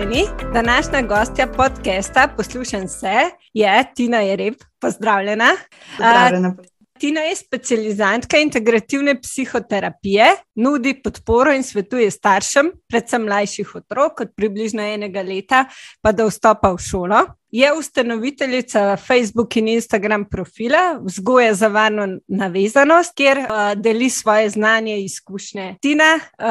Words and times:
pozdravljeni. 0.00 0.52
Današnja 0.54 1.02
gostja 1.02 1.46
podcasta 1.46 2.28
Poslušam 2.36 2.88
se 2.88 3.14
je 3.52 3.84
Tina 3.94 4.16
Jereb. 4.16 4.54
Pozdravljena. 4.80 5.48
Pozdravljena. 5.96 6.56
Tina 6.98 7.20
je 7.20 7.36
specializantka 7.36 8.36
integrativne 8.38 9.20
psihoterapije, 9.20 10.26
nudi 10.54 11.02
podporo 11.02 11.52
in 11.52 11.62
svetuje 11.62 12.10
staršem, 12.10 12.72
predvsem 12.88 13.24
mlajših 13.24 13.74
otrok, 13.74 14.20
od 14.20 14.32
približno 14.36 14.82
enega 14.82 15.22
leta 15.22 15.64
pa 16.02 16.12
do 16.12 16.28
vstopa 16.28 16.72
v 16.72 16.78
šolo. 16.78 17.20
Je 17.50 17.72
ustanoviteljica 17.78 18.96
Facebook 18.96 19.56
in 19.56 19.68
Instagram 19.68 20.24
profila 20.24 21.00
Vzgoja 21.02 21.54
za 21.54 21.68
varno 21.68 22.18
navezanost, 22.28 23.14
kjer 23.14 23.38
uh, 23.38 23.82
deli 23.82 24.10
svoje 24.10 24.50
znanje 24.50 24.98
in 24.98 25.04
izkušnje. 25.04 25.76
Tina, 25.80 26.14
uh, 26.14 26.46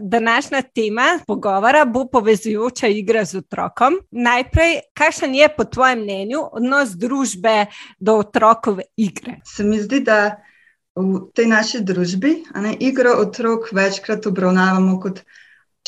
današnja 0.00 0.62
tema 0.62 1.18
pogovora 1.26 1.84
bo 1.84 2.06
povezujoča 2.12 2.86
igra 2.86 3.24
z 3.24 3.38
otrokom. 3.38 3.98
Najprej, 4.10 4.80
kakšen 4.94 5.34
je 5.34 5.48
po 5.56 5.64
tvojem 5.64 6.02
mnenju 6.02 6.38
odnos 6.52 6.88
družbe 6.88 7.66
do 7.98 8.16
otrokove 8.16 8.82
igre? 8.96 9.40
Se 9.44 9.64
mi 9.64 9.80
zdi, 9.80 10.00
da 10.00 10.40
v 10.96 11.28
tej 11.34 11.46
naši 11.46 11.80
družbi 11.80 12.32
ne, 12.54 12.72
igro 12.80 13.12
otrok 13.20 13.68
večkrat 13.72 14.26
obravnavamo 14.26 15.00
kot 15.00 15.20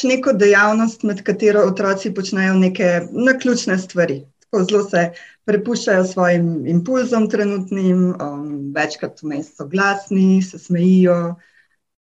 neko 0.02 0.32
dejavnost, 0.32 1.02
med 1.02 1.22
katero 1.22 1.64
otroci 1.68 2.14
počnejo 2.14 2.54
neke 2.54 3.00
naključne 3.12 3.78
stvari 3.78 4.20
zelo 4.58 4.82
se 4.88 5.10
prepuščajo 5.46 6.04
svojim 6.04 6.66
impulzom, 6.66 7.28
trenutnim, 7.30 8.10
um, 8.22 8.72
večkrat 8.74 9.22
vmes 9.22 9.54
so 9.56 9.66
glasni, 9.70 10.42
se 10.42 10.58
smejijo. 10.58 11.34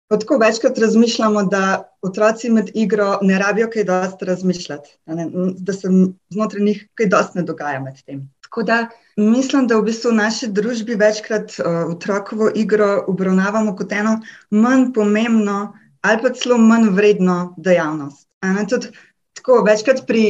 Tako 0.09 0.39
večkrat 0.41 0.77
razmišljamo, 0.81 1.43
da 1.51 1.63
otroci 2.01 2.49
med 2.49 2.71
igro 2.73 3.19
ne 3.21 3.37
rabijo 3.39 3.69
kaj 3.69 3.83
dosti 3.85 4.25
razmišljati, 4.25 4.95
ne, 5.05 5.27
da 5.57 5.73
se 5.73 5.91
znotraj 6.33 6.63
njih 6.65 6.87
kaj 6.97 7.11
dosti 7.13 7.37
ne 7.37 7.43
dogaja 7.45 7.79
med 7.83 8.01
tem. 8.05 8.23
Tako 8.47 8.63
da 8.63 8.79
mislim, 9.17 9.67
da 9.67 9.77
v 9.77 9.85
bistvu 9.91 10.09
v 10.09 10.17
naši 10.23 10.47
družbi 10.47 10.95
večkrat 10.97 11.59
uh, 11.59 11.91
otrokovo 11.93 12.49
igro 12.55 13.03
obravnavamo 13.07 13.75
kot 13.75 13.91
eno 13.91 14.15
manj 14.49 14.89
pomembno 14.93 15.59
ali 16.01 16.21
pa 16.21 16.31
celo 16.33 16.57
manj 16.57 16.89
vredno 16.95 17.53
dejavnost. 17.57 18.27
Tudi, 18.69 18.87
tako, 19.35 19.63
večkrat 19.67 20.07
pri 20.07 20.23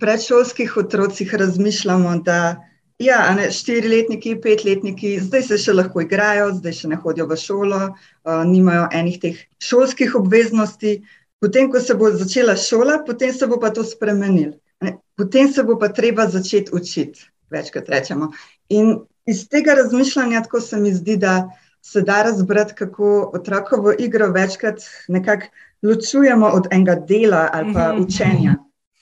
predšolskih 0.00 0.76
otrocih 0.76 1.34
razmišljamo, 1.34 2.18
da 2.24 2.56
ja, 2.98 3.34
ne, 3.34 3.50
štiriletniki, 3.54 4.36
petletniki, 4.42 5.16
zdaj 5.22 5.44
se 5.50 5.58
še 5.62 5.74
lahko 5.76 6.02
igrajo, 6.02 6.50
zdaj 6.58 6.76
še 6.80 6.90
ne 6.92 6.98
hodijo 7.02 7.28
v 7.30 7.38
šolo, 7.38 7.82
uh, 7.90 8.42
nimajo 8.48 8.88
enih 9.00 9.20
teh 9.22 9.42
šolskih 9.62 10.16
obveznosti. 10.18 10.98
Potem, 11.38 11.70
ko 11.70 11.80
se 11.80 11.94
bo 11.94 12.10
začela 12.10 12.56
šola, 12.58 12.98
potem 13.06 13.30
se 13.34 13.46
bo 13.46 13.60
pa 13.62 13.70
to 13.70 13.84
spremenil. 13.86 14.56
Ne, 14.82 14.96
potem 15.18 15.50
se 15.52 15.62
bo 15.62 15.78
pa 15.78 15.90
treba 15.94 16.26
začeti 16.26 16.74
učiti, 16.74 17.28
večkrat 17.54 17.88
rečemo. 17.94 18.32
In 18.74 18.96
iz 19.28 19.46
tega 19.50 19.76
razmišljanja, 19.78 20.42
tako 20.48 20.60
se 20.60 20.80
mi 20.82 20.90
zdi, 20.94 21.16
da 21.16 21.50
se 21.82 22.02
da 22.02 22.22
razbrati, 22.26 22.74
kako 22.74 23.30
otrokovo 23.34 23.92
igro 23.98 24.32
večkrat 24.34 24.82
nekako 25.08 25.46
ločujemo 25.82 26.46
od 26.46 26.66
enega 26.70 26.94
dela 26.94 27.48
ali 27.52 27.74
pa 27.74 27.92
mhm. 27.92 28.02
učenja. 28.02 28.56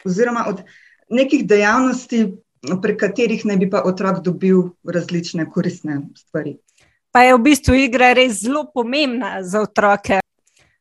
Oziroma 0.04 0.44
od 0.48 0.60
nekih 1.10 1.46
dejavnosti, 1.46 2.26
prek 2.82 3.00
katerih 3.00 3.44
naj 3.46 3.56
bi 3.56 3.70
pa 3.70 3.82
otrok 3.86 4.22
dobil 4.24 4.62
različne 4.84 5.50
koristne 5.50 6.00
stvari. 6.16 6.56
Pa 7.12 7.22
je 7.22 7.34
v 7.34 7.42
bistvu 7.42 7.74
igra 7.86 8.12
res 8.12 8.42
zelo 8.42 8.66
pomembna 8.74 9.42
za 9.42 9.62
otroke. 9.64 10.20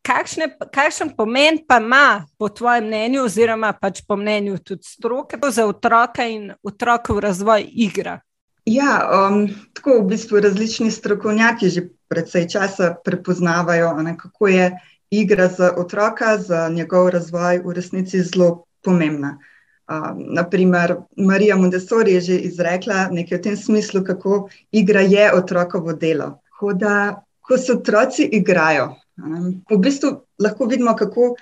Kakšne, 0.06 0.52
kakšen 0.74 1.16
pomen 1.18 1.62
pa 1.68 1.80
ima, 1.82 2.26
po 2.38 2.50
tvojem 2.50 2.86
mnenju, 2.86 3.24
oziroma 3.26 3.72
pač 3.74 4.04
po 4.08 4.18
mnenju 4.20 4.60
tudi 4.62 4.86
stroke, 4.86 5.40
za 5.50 5.66
otroka 5.66 6.28
in 6.30 6.52
otrokov 6.64 7.20
razvoj 7.20 7.66
igra? 7.74 8.20
Ja, 8.66 9.00
um, 9.30 9.48
tako 9.74 10.00
v 10.02 10.12
bistvu 10.14 10.42
različni 10.42 10.92
strokovnjaki 10.92 11.70
že 11.70 11.88
predvsej 12.10 12.50
časa 12.50 12.96
prepoznavajo, 13.06 13.94
ne, 14.02 14.18
kako 14.18 14.48
je 14.48 14.72
igra 15.10 15.48
za 15.48 15.72
otroka, 15.78 16.38
za 16.38 16.70
njegov 16.70 17.10
razvoj 17.10 17.62
v 17.66 17.74
resnici 17.74 18.22
zelo 18.22 18.66
pomembna. 18.84 19.38
Um, 19.86 20.34
naprimer, 20.34 20.96
Marija 21.18 21.56
Montessori 21.56 22.14
je 22.14 22.22
že 22.22 22.36
izrekla 22.48 23.04
nekaj 23.12 23.38
v 23.38 23.42
tem 23.42 23.58
smislu, 23.58 24.02
kako 24.04 24.48
igra 24.72 25.02
je 25.06 25.28
otrokovo 25.34 25.94
delo. 25.94 26.40
Hoda, 26.60 27.22
ko 27.42 27.58
se 27.58 27.74
otroci 27.74 28.26
igrajo, 28.34 28.96
um, 29.22 29.62
v 29.70 29.78
bistvu 29.78 30.10
lahko 30.42 30.66
vidimo, 30.66 30.96
kako 30.96 31.36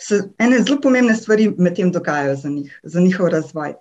se 0.00 0.22
ene 0.38 0.62
zelo 0.62 0.80
pomembne 0.80 1.14
stvari 1.14 1.50
med 1.58 1.76
tem 1.76 1.92
dogajajo 1.92 2.36
za 2.36 2.48
njih, 2.48 2.80
za 2.82 3.00
njihov 3.00 3.28
razvoj. 3.28 3.74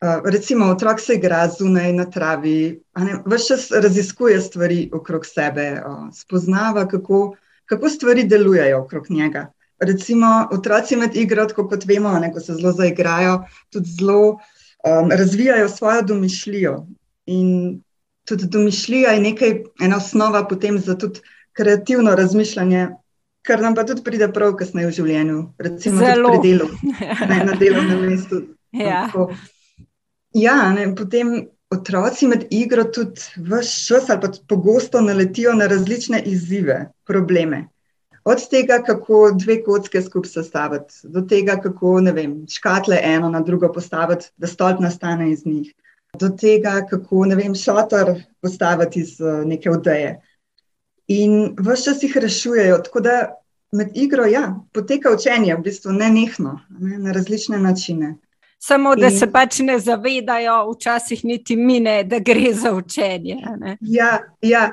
Uh, 0.00 0.24
recimo, 0.24 0.70
otrok 0.72 1.00
se 1.00 1.18
igra 1.20 1.44
zunaj 1.48 1.92
na 1.92 2.08
travi, 2.10 2.80
vse 3.26 3.46
čas 3.48 3.68
raziskuje 3.70 4.40
stvari 4.40 4.90
okrog 4.92 5.26
sebe, 5.26 5.82
uh, 5.84 6.08
spoznava, 6.16 6.88
kako, 6.88 7.36
kako 7.64 7.88
stvari 7.88 8.24
delujejo 8.24 8.80
okrog 8.80 9.10
njega 9.10 9.50
recimo 9.78 10.48
otroci 10.52 10.96
med 10.96 11.16
igro, 11.16 11.46
kot 11.54 11.84
vemo, 11.84 12.18
ne, 12.18 12.32
ko 12.32 12.40
se 12.40 12.54
zelo 12.54 12.72
zaigrajo, 12.72 13.40
tudi 13.72 13.90
zelo 13.98 14.20
um, 14.30 15.10
razvijajo 15.10 15.68
svojo 15.68 16.02
domišljijo. 16.02 16.86
In 17.26 17.80
tudi 18.24 18.46
domišljija 18.46 19.10
je 19.10 19.20
nekaj, 19.20 19.58
ena 19.80 19.96
osnova 19.96 20.46
potem 20.48 20.78
za 20.78 20.98
tudi 20.98 21.20
kreativno 21.52 22.14
razmišljanje, 22.14 22.88
kar 23.42 23.62
nam 23.62 23.74
pa 23.74 23.84
tudi 23.84 24.02
pride 24.04 24.28
prav 24.32 24.56
kasneje 24.58 24.88
v 24.88 24.94
življenju, 24.98 25.42
recimo 25.58 26.00
pri 26.00 26.40
delu, 26.42 26.68
ne, 27.30 27.44
na 27.44 27.54
delovnem 27.60 28.02
mestu. 28.10 28.42
Ja. 28.72 29.06
Ja, 30.36 30.56
ne, 30.74 30.90
potem 30.96 31.46
otroci 31.72 32.26
med 32.26 32.44
igro 32.50 32.84
tudi 32.84 33.22
vse 33.36 33.86
čas 33.86 34.10
ali 34.10 34.20
pa 34.20 34.32
pogosto 34.48 35.00
naletijo 35.00 35.54
na 35.54 35.66
različne 35.66 36.20
izzive, 36.26 36.90
probleme. 37.06 37.68
Od 38.26 38.48
tega, 38.50 38.80
kako 38.82 39.30
dve 39.38 39.60
kocke 39.62 40.00
skupaj 40.02 40.30
sestaviti, 40.30 40.94
do 41.14 41.20
tega, 41.30 41.54
kako 41.62 42.00
vem, 42.14 42.40
škatle 42.50 42.98
eno 43.02 43.28
na 43.30 43.40
drugo 43.40 43.70
postaviti, 43.72 44.32
da 44.36 44.46
stolp 44.50 44.80
nastane 44.82 45.30
iz 45.30 45.46
njih, 45.46 45.74
do 46.18 46.28
tega, 46.28 46.80
kako 46.90 47.20
vem, 47.36 47.54
šotor 47.54 48.16
postaviti 48.42 49.00
iz 49.00 49.20
uh, 49.20 49.44
neke 49.46 49.70
odeje. 49.70 50.16
In 51.06 51.54
vse 51.58 51.84
čas 51.84 52.02
jih 52.02 52.16
rešujejo, 52.16 52.78
tako 52.78 53.00
da 53.00 53.20
med 53.72 53.94
igro 53.94 54.26
ja, 54.26 54.54
poteka 54.72 55.14
učenje, 55.14 55.54
v 55.54 55.62
bistvu 55.62 55.92
ne 55.92 56.10
nehno, 56.10 56.58
ne, 56.78 56.98
na 56.98 57.12
različne 57.12 57.58
načine. 57.58 58.16
Samo 58.58 58.96
da 58.96 59.06
in, 59.06 59.18
se 59.18 59.26
pač 59.32 59.58
ne 59.58 59.78
zavedajo, 59.78 60.70
včasih 60.72 61.24
niti 61.24 61.56
mine, 61.56 62.04
da 62.04 62.18
gre 62.18 62.52
za 62.54 62.72
učenje. 62.74 63.36
Ja, 63.80 64.18
ja 64.42 64.72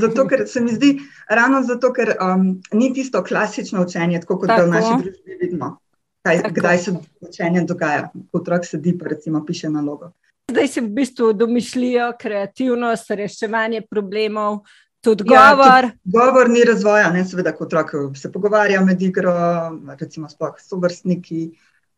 zato, 0.00 0.26
ker 0.28 0.44
se 0.46 0.60
mi 0.60 0.74
zdi, 0.74 0.98
ravno 1.28 1.62
zato, 1.62 1.92
ker 1.92 2.14
um, 2.20 2.60
ni 2.72 2.92
tisto 2.94 3.24
klasično 3.24 3.82
učenje, 3.82 4.20
tako 4.20 4.38
kot 4.38 4.52
tako. 4.52 4.66
v 4.66 4.70
naši 4.70 4.92
družbi 5.02 5.38
vidimo. 5.40 5.76
Kaj, 6.22 6.42
kdaj 6.50 6.78
se 6.78 6.94
učenje 7.20 7.64
dogaja, 7.66 8.10
ko 8.12 8.38
otrok 8.38 8.66
sedi 8.66 8.94
pa 8.98 9.08
recimo 9.10 9.44
piše 9.46 9.70
nalogo. 9.70 10.12
Zdaj 10.50 10.68
se 10.68 10.80
v 10.80 10.92
bistvu 10.94 11.32
domišljajo 11.32 12.12
kreativnost, 12.20 13.10
reševanje 13.10 13.80
problemov, 13.90 14.60
tudi 15.00 15.24
govor. 15.24 15.88
Ja, 15.88 15.90
tudi 15.90 16.16
govor 16.18 16.50
ni 16.50 16.62
razvoja, 16.68 17.10
ne 17.10 17.24
seveda, 17.24 17.56
kot 17.56 17.72
otrok 17.72 18.16
se 18.16 18.30
pogovarja 18.32 18.84
med 18.84 19.02
igro, 19.02 19.34
recimo 19.98 20.28
sploh 20.28 20.54
s 20.60 20.68
sovrstniki 20.68 21.48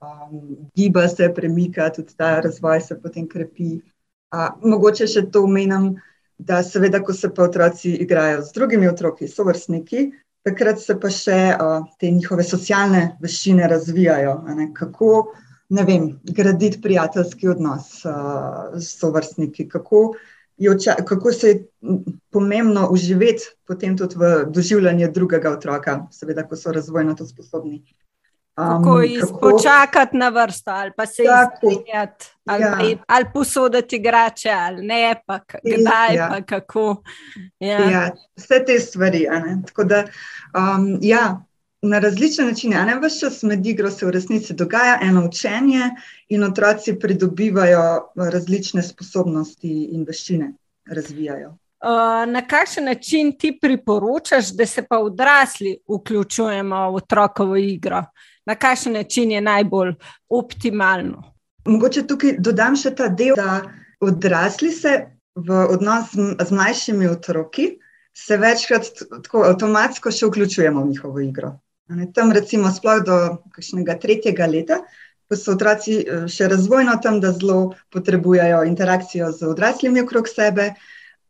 um, 0.02 0.70
giba 0.76 1.08
se, 1.08 1.29
premika, 1.35 1.91
tudi 1.93 2.17
ta 2.17 2.41
razvoj 2.41 2.81
se 2.81 2.99
potem 3.00 3.29
krepi. 3.29 3.79
Uh, 4.35 4.50
mogoče 4.62 5.06
še 5.06 5.26
to 5.31 5.44
omenjam, 5.46 5.94
da 6.38 6.62
seveda, 6.67 7.00
ko 7.05 7.14
se 7.14 7.31
pa 7.35 7.46
otroci 7.46 7.94
igrajo 8.02 8.43
z 8.43 8.52
drugimi 8.56 8.88
otroki, 8.91 9.29
so 9.31 9.46
vrstniki, 9.46 10.08
takrat 10.44 10.82
se 10.82 10.99
pa 11.00 11.11
še 11.11 11.38
uh, 11.55 11.87
te 12.00 12.11
njihove 12.11 12.44
socialne 12.44 13.05
veščine 13.23 13.69
razvijajo. 13.70 14.37
Ne, 14.58 14.70
kako 14.75 15.14
ne 15.75 15.85
vem, 15.87 16.08
graditi 16.25 16.82
prijateljski 16.82 17.49
odnos 17.49 18.05
uh, 18.05 18.75
s 18.76 18.99
sovrstniki, 18.99 19.69
kako, 19.69 20.02
oča, 20.70 20.99
kako 21.06 21.32
se 21.32 21.49
je 21.49 21.61
pomembno 22.35 22.88
uživeti 22.91 23.55
potem 23.67 23.96
tudi 23.96 24.19
v 24.19 24.32
doživljanje 24.50 25.08
drugega 25.08 25.50
otroka, 25.50 25.99
seveda, 26.12 26.44
ko 26.49 26.56
so 26.56 26.73
razvojno 26.73 27.14
to 27.14 27.26
sposobni. 27.26 27.82
Kako 28.54 28.90
um, 28.90 29.40
počakati 29.40 30.16
na 30.16 30.28
vrsto, 30.28 30.70
ali 30.70 30.92
pa 30.96 31.06
se 31.06 31.22
jih 31.22 31.30
strinjati, 31.56 32.26
ali, 32.44 32.62
ja. 32.62 32.98
ali 33.06 33.24
posoditi 33.34 33.96
igrače, 33.96 34.50
ali 34.50 34.86
ne, 34.86 35.22
pa 35.26 35.38
kdaj, 35.62 36.14
ja. 36.14 36.28
pa 36.28 36.42
kako. 36.42 37.02
Ja. 37.60 37.90
Ja, 37.90 38.10
vse 38.36 38.64
te 38.66 38.80
stvari. 38.80 39.26
Da, 39.84 40.04
um, 40.54 40.98
ja, 41.02 41.44
na 41.82 41.98
različne 41.98 42.44
načine, 42.44 42.84
ne 42.84 42.98
vse 43.00 43.20
čas 43.20 43.42
med 43.42 43.66
igro 43.66 43.90
se 43.90 44.06
v 44.06 44.10
resnici 44.10 44.54
dogaja 44.54 44.98
eno 45.02 45.26
učenje, 45.26 45.90
in 46.28 46.44
otroci 46.44 46.98
pridobivajo 46.98 48.12
različne 48.16 48.82
sposobnosti 48.82 49.84
in 49.84 50.04
veščine, 50.04 50.52
razvijajo. 50.90 51.48
Uh, 51.84 52.24
na 52.32 52.46
kakšen 52.46 52.84
način 52.84 53.32
ti 53.38 53.58
priporočaš, 53.60 54.54
da 54.56 54.66
se 54.66 54.82
pa 54.88 54.98
odrasli 54.98 55.76
vključujemo 55.88 56.90
v 56.90 57.02
otrokovo 57.02 57.56
igro? 57.56 58.04
Na 58.46 58.55
kakšen 58.55 58.93
način 58.93 59.31
je 59.31 59.41
najbolj 59.41 59.94
optimalno. 60.29 61.23
Mogoče 61.64 62.06
tukaj 62.06 62.37
dodam 62.38 62.76
še 62.76 62.93
ta 62.94 63.08
del, 63.08 63.37
da 63.37 63.62
odrasli 64.00 64.73
se 64.73 64.94
v 65.35 65.64
odnos 65.70 66.12
z 66.14 66.50
mlajšimi 66.50 67.08
otroki, 67.08 67.79
se 68.14 68.37
večkrat 68.37 68.91
tako 69.25 69.43
avtomatsko 69.49 70.12
še 70.14 70.29
vključujemo 70.29 70.82
v 70.82 70.91
njihovo 70.93 71.20
igro. 71.20 71.56
Tam, 72.14 72.32
recimo, 72.32 72.70
sploh 72.73 73.02
do 73.05 73.17
kakšnega 73.52 73.99
tretjega 74.00 74.46
leta, 74.46 74.79
ko 75.29 75.37
so 75.37 75.56
otroci 75.56 75.99
eh, 76.00 76.26
še 76.31 76.49
razvojno 76.52 76.96
tam, 77.02 77.20
da 77.20 77.32
zelo 77.32 77.75
potrebujejo 77.93 78.62
interakcijo 78.69 79.32
z 79.32 79.50
odraslimi 79.50 80.05
okrog 80.05 80.29
sebe, 80.29 80.73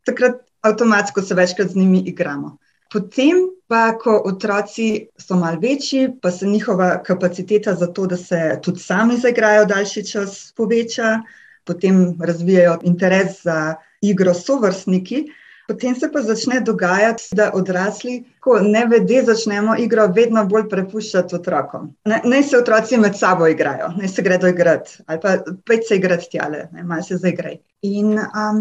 takrat 0.07 0.43
avtomatsko 0.65 1.23
se 1.23 1.35
večkrat 1.35 1.73
z 1.73 1.81
njimi 1.81 2.05
igramo. 2.11 2.57
Potem 2.93 3.49
pa, 3.69 3.99
ko 3.99 4.23
otroci 4.25 5.07
so 5.19 5.37
malo 5.37 5.59
večji, 5.61 6.09
pa 6.23 6.31
se 6.31 6.47
njihova 6.47 7.03
kapaciteta 7.03 7.75
za 7.75 7.87
to, 7.87 8.07
da 8.07 8.17
se 8.17 8.59
tudi 8.63 8.81
sami 8.81 9.17
zaigrajo 9.17 9.65
daljši 9.65 10.05
čas, 10.07 10.53
poveča, 10.57 11.21
potem 11.65 12.19
razvijajo 12.21 12.79
interes 12.83 13.43
za 13.43 13.75
igro 14.01 14.35
sovrstniki. 14.35 15.25
Potem 15.69 15.95
se 15.95 16.11
pa 16.13 16.21
začne 16.21 16.61
dogajati, 16.61 17.29
da 17.33 17.51
odrasli, 17.55 18.19
ko 18.41 18.59
ne 18.61 18.85
vede, 18.87 19.23
začnemo 19.25 19.77
igro 19.81 20.07
vedno 20.13 20.45
bolj 20.45 20.67
prepuščati 20.69 21.35
otrokom. 21.39 21.89
Naj 22.05 22.43
se 22.43 22.59
otroci 22.59 22.99
med 23.01 23.17
sabo 23.17 23.49
igrajo, 23.49 23.89
naj 23.97 24.09
se 24.13 24.23
gredo 24.23 24.51
igrati, 24.53 24.99
ali 25.07 25.21
pa 25.21 25.39
pet 25.65 25.89
se 25.89 25.97
igrati 25.97 26.29
tjale, 26.31 26.67
malo 26.83 27.03
se 27.03 27.17
zaigraj. 27.17 27.57
In 27.83 28.19
um, 28.19 28.61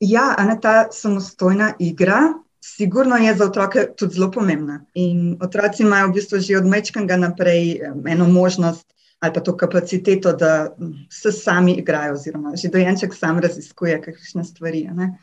ja, 0.00 0.34
ne, 0.44 0.58
ta 0.60 0.90
samostojna 0.92 1.72
igra, 1.78 2.20
sigurno 2.64 3.16
je 3.16 3.34
za 3.34 3.44
otroke 3.44 3.86
tudi 3.96 4.14
zelo 4.14 4.30
pomembna. 4.30 4.80
In 4.94 5.36
otroci 5.40 5.82
imajo 5.82 6.08
v 6.08 6.12
bistvu 6.12 6.40
že 6.40 6.56
od 6.56 6.66
mečkanga 6.66 7.16
naprej 7.16 7.80
eno 8.06 8.28
možnost 8.28 8.94
ali 9.20 9.32
pa 9.32 9.40
to 9.40 9.56
kapaciteto, 9.56 10.32
da 10.32 10.76
se 11.10 11.32
sami 11.32 11.72
igrajo, 11.72 12.12
oziroma 12.12 12.52
že 12.56 12.68
dojenček 12.68 13.14
sam 13.14 13.38
raziskuje 13.38 14.02
kakšne 14.02 14.44
stvari. 14.44 14.88
Ne. 14.92 15.18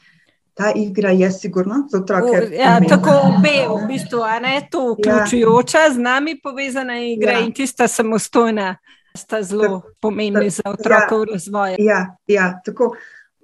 Ta 0.54 0.72
igra 0.76 1.12
je 1.12 1.32
sigurno 1.32 1.76
za 1.92 1.98
otroke. 1.98 2.38
O, 2.38 2.54
ja, 2.54 2.80
tako 2.90 3.10
obe, 3.10 3.54
v 3.70 3.88
bistvu, 3.88 4.24
ne, 4.42 4.68
to 4.72 4.96
vključujoča, 4.98 5.78
ja. 5.78 5.94
z 5.94 5.98
nami 5.98 6.40
povezana 6.42 6.98
igra 6.98 7.32
ja. 7.32 7.40
in 7.46 7.54
tista 7.54 7.88
samostojna, 7.88 8.76
sta 9.18 9.44
zelo 9.44 9.82
pomembni 10.00 10.50
za 10.50 10.64
otrokov 10.66 11.28
ja. 11.28 11.34
razvoj. 11.34 11.76
Ja, 11.80 12.16
ja, 12.28 12.62
tako 12.66 12.96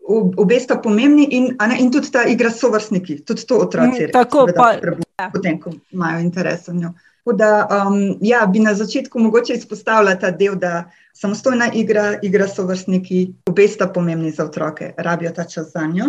obe 0.08 0.60
sta 0.60 0.78
pomembni 0.80 1.28
in, 1.36 1.56
ne, 1.68 1.78
in 1.80 1.92
tudi 1.92 2.12
ta 2.12 2.24
igra 2.24 2.50
s 2.50 2.60
sovrstniki, 2.60 3.22
tudi 3.26 3.46
to 3.46 3.60
otroci. 3.60 4.08
Mm, 4.08 4.12
tako 4.12 4.48
pa. 4.56 4.72
Ja. 5.20 5.30
Potem, 5.34 5.60
ko 5.60 5.74
imajo 5.92 6.20
interes 6.20 6.68
v 6.68 6.76
njo. 6.78 6.94
Da, 7.36 7.68
um, 7.68 8.18
ja, 8.24 8.46
bi 8.48 8.60
na 8.64 8.72
začetku 8.74 9.20
mogoče 9.20 9.58
izpostavila 9.58 10.14
ta 10.16 10.32
del, 10.32 10.56
da 10.56 10.86
samostojna 11.14 11.68
igra, 11.76 12.20
igra 12.24 12.48
so 12.48 12.64
vrstniki, 12.64 13.26
obe 13.50 13.68
sta 13.68 13.90
pomembni 13.92 14.32
za 14.32 14.46
otroke, 14.46 14.94
rabijo 14.98 15.34
ta 15.36 15.44
čas 15.44 15.74
za 15.74 15.84
njo. 15.88 16.06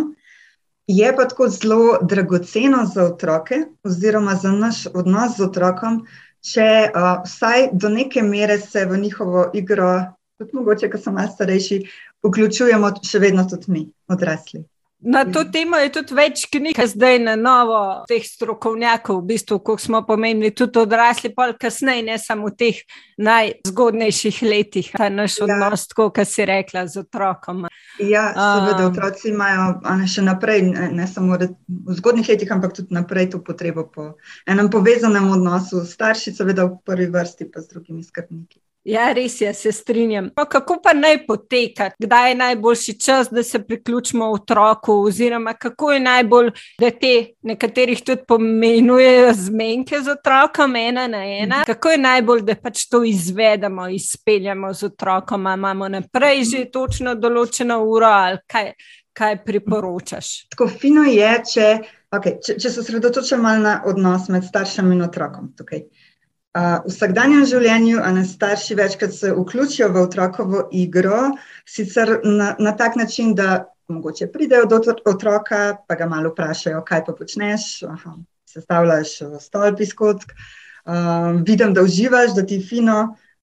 Je 0.86 1.10
pa 1.16 1.26
tako 1.28 1.48
zelo 1.48 1.98
dragoceno 2.02 2.84
za 2.94 3.04
otroke, 3.04 3.64
oziroma 3.84 4.34
za 4.34 4.52
naš 4.52 4.86
odnos 4.94 5.36
z 5.36 5.48
otrokom, 5.48 6.04
če 6.40 6.68
uh, 6.86 7.24
vsaj 7.24 7.68
do 7.72 7.88
neke 7.88 8.22
mere 8.22 8.60
se 8.60 8.86
v 8.86 9.00
njihovo 9.00 9.50
igro, 9.54 9.90
tudi 10.38 10.56
mogoče, 10.56 10.90
ko 10.90 10.98
so 10.98 11.12
malo 11.12 11.30
starejši, 11.34 11.82
vključujemo 12.26 12.92
še 13.04 13.22
vedno 13.22 13.46
tudi 13.50 13.72
mi, 13.72 13.86
odrasli. 14.08 14.64
Na 15.00 15.24
to 15.24 15.44
temo 15.46 15.78
je 15.78 15.92
tudi 15.94 16.14
več 16.18 16.40
knjig, 16.50 16.78
zdaj 16.90 17.20
na 17.22 17.36
novo, 17.38 17.78
teh 18.10 18.24
strokovnjakov, 18.26 19.20
v 19.20 19.28
bistvu, 19.30 19.60
kot 19.62 19.78
smo 19.78 20.00
pomenili, 20.02 20.50
tudi 20.50 20.80
odrasli, 20.82 21.30
pa 21.36 21.52
kasneje, 21.54 22.02
ne 22.08 22.16
samo 22.18 22.50
v 22.50 22.56
teh 22.58 22.80
najzgodnejših 23.22 24.40
letih, 24.42 24.90
ta 24.90 25.06
naš 25.06 25.38
ja. 25.38 25.46
odnos, 25.46 25.86
kot 25.94 26.18
si 26.26 26.48
rekla, 26.50 26.88
z 26.90 27.04
otrokom. 27.04 27.68
Ja, 28.02 28.26
seveda, 28.34 28.88
um, 28.88 28.90
otroci 28.90 29.30
imajo 29.30 29.70
še 30.10 30.26
naprej, 30.26 30.66
ne, 30.66 30.90
ne 30.98 31.06
samo 31.06 31.38
v 31.38 31.98
zgodnih 32.00 32.34
letih, 32.34 32.50
ampak 32.58 32.74
tudi 32.74 32.98
naprej 32.98 33.30
to 33.36 33.42
potrebo 33.44 33.86
po 33.86 34.16
enem 34.50 34.66
povezanem 34.66 35.30
odnosu, 35.30 35.86
starši, 35.86 36.34
seveda, 36.34 36.66
v 36.66 36.82
prvi 36.82 37.06
vrsti, 37.14 37.46
pa 37.54 37.62
z 37.62 37.70
drugimi 37.70 38.02
skrbniki. 38.02 38.58
Ja, 38.88 39.10
res 39.12 39.40
je, 39.40 39.50
se 39.54 39.72
strinjam. 39.72 40.30
Pa 40.34 40.46
kako 40.48 40.78
pa 40.82 40.94
naj 40.96 41.18
poteka, 41.26 41.90
kdaj 41.98 42.30
je 42.30 42.34
najboljši 42.34 42.94
čas, 43.00 43.28
da 43.30 43.42
se 43.42 43.58
priključimo 43.66 44.30
otroku, 44.32 44.92
oziroma 44.92 45.52
kako 45.54 45.92
je 45.92 46.00
najbolj, 46.00 46.50
da 46.80 46.90
te 46.90 47.12
nekaterih 47.42 48.00
tudi 48.02 48.22
pomenujejo 48.28 49.34
zmenke 49.34 50.00
z 50.00 50.14
otrokom, 50.16 50.76
ena 50.76 51.06
na 51.06 51.24
ena. 51.24 51.62
Kako 51.66 51.90
je 51.90 51.98
najbolj, 51.98 52.42
da 52.48 52.56
pač 52.56 52.86
to 52.88 53.02
izvedemo, 53.04 53.88
izpeljamo 53.88 54.72
z 54.72 54.88
otrokom, 54.88 55.46
imamo 55.52 55.88
naprej 55.88 56.44
že 56.48 56.64
točno 56.72 57.14
določeno 57.14 57.82
uro 57.84 58.08
ali 58.08 58.40
kaj, 58.46 58.72
kaj 59.12 59.40
priporočaš. 59.44 60.48
Tako 60.54 60.68
fino 60.80 61.04
je, 61.04 61.32
če, 61.52 61.70
okay, 62.16 62.38
če, 62.40 62.56
če 62.56 62.70
se 62.70 62.80
osredotočamo 62.80 63.56
na 63.60 63.80
odnos 63.84 64.30
med 64.32 64.48
staršem 64.48 64.92
in 64.96 65.04
otrokom. 65.04 65.52
Tukaj. 65.58 66.07
V 66.56 66.90
vsakdanjem 66.90 67.44
življenju 67.46 68.00
ne 68.16 68.22
starši 68.24 68.74
večkrat 68.78 69.12
se 69.14 69.32
vključijo 69.36 69.90
v 69.92 70.00
otrokovo 70.06 70.62
igro, 70.72 71.34
sicer 71.68 72.20
na, 72.24 72.54
na 72.58 72.72
tak 72.76 72.96
način, 72.96 73.34
da 73.34 73.68
mogoče 73.88 74.30
pridejo 74.32 74.64
do 74.66 74.80
otroka, 75.04 75.76
pa 75.86 75.94
ga 75.94 76.08
malo 76.08 76.32
vprašajo, 76.32 76.80
kaj 76.88 77.04
pa 77.06 77.12
počneš, 77.12 77.68
aha, 77.88 78.16
sestavljaš 78.48 79.14
stolp 79.44 79.80
iz 79.84 79.92
kock, 79.94 80.32
uh, 80.32 81.36
vidim, 81.46 81.74
da 81.76 81.84
uživaš, 81.84 82.34
da 82.34 82.46
ti 82.46 82.58
je 82.58 82.66
fino, 82.68 82.98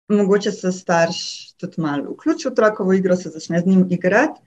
mogoče 0.09 0.51
se 0.51 0.71
starš 0.71 1.21
tudi 1.61 1.81
malo 1.81 2.17
vključi 2.17 2.49
v 2.49 2.51
otrokovo 2.51 2.93
igro, 2.93 3.15
se 3.15 3.29
začne 3.29 3.61
z 3.61 3.65
njim 3.65 3.87
igrati. 3.89 4.41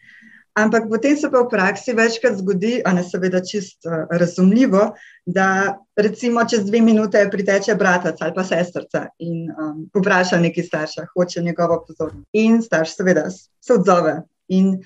Ampak 0.59 0.89
potem 0.91 1.15
se 1.17 1.31
pa 1.31 1.45
v 1.45 1.51
praksi 1.51 1.93
večkrat 1.95 2.39
zgodi, 2.41 2.81
a 2.83 2.91
ne 2.93 3.05
seveda 3.07 3.39
čist 3.47 3.87
uh, 3.87 4.09
razumljivo, 4.11 4.89
da 5.27 5.79
recimo 5.95 6.43
čez 6.51 6.65
dve 6.67 6.81
minute 6.83 7.21
priteče 7.31 7.77
bratac 7.79 8.19
ali 8.21 8.35
pa 8.35 8.45
sestrca 8.45 9.05
in 9.23 9.53
um, 9.53 9.85
vpraša 9.95 10.41
neki 10.43 10.65
starša, 10.67 11.07
hoče 11.15 11.45
njegovo 11.47 11.79
pozornost. 11.87 12.27
In 12.33 12.59
starš 12.63 12.97
seveda 12.97 13.29
se 13.31 13.75
odzove 13.75 14.17
in 14.49 14.81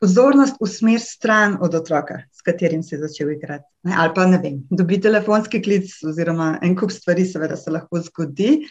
pozornost 0.00 0.56
usmer 0.64 1.00
stran 1.00 1.58
od 1.60 1.74
otroka, 1.74 2.22
s 2.32 2.40
katerim 2.42 2.82
se 2.82 2.96
je 2.96 3.04
začel 3.04 3.36
igrati. 3.36 3.68
Ne, 3.84 3.94
ali 3.98 4.14
pa 4.14 4.26
ne 4.26 4.40
vem, 4.40 4.62
dobi 4.70 5.00
telefonski 5.00 5.60
klic 5.62 5.92
oziroma 6.08 6.54
en 6.62 6.76
kup 6.76 6.94
stvari 6.94 7.28
seveda 7.28 7.56
se 7.56 7.70
lahko 7.70 8.00
zgodi, 8.00 8.62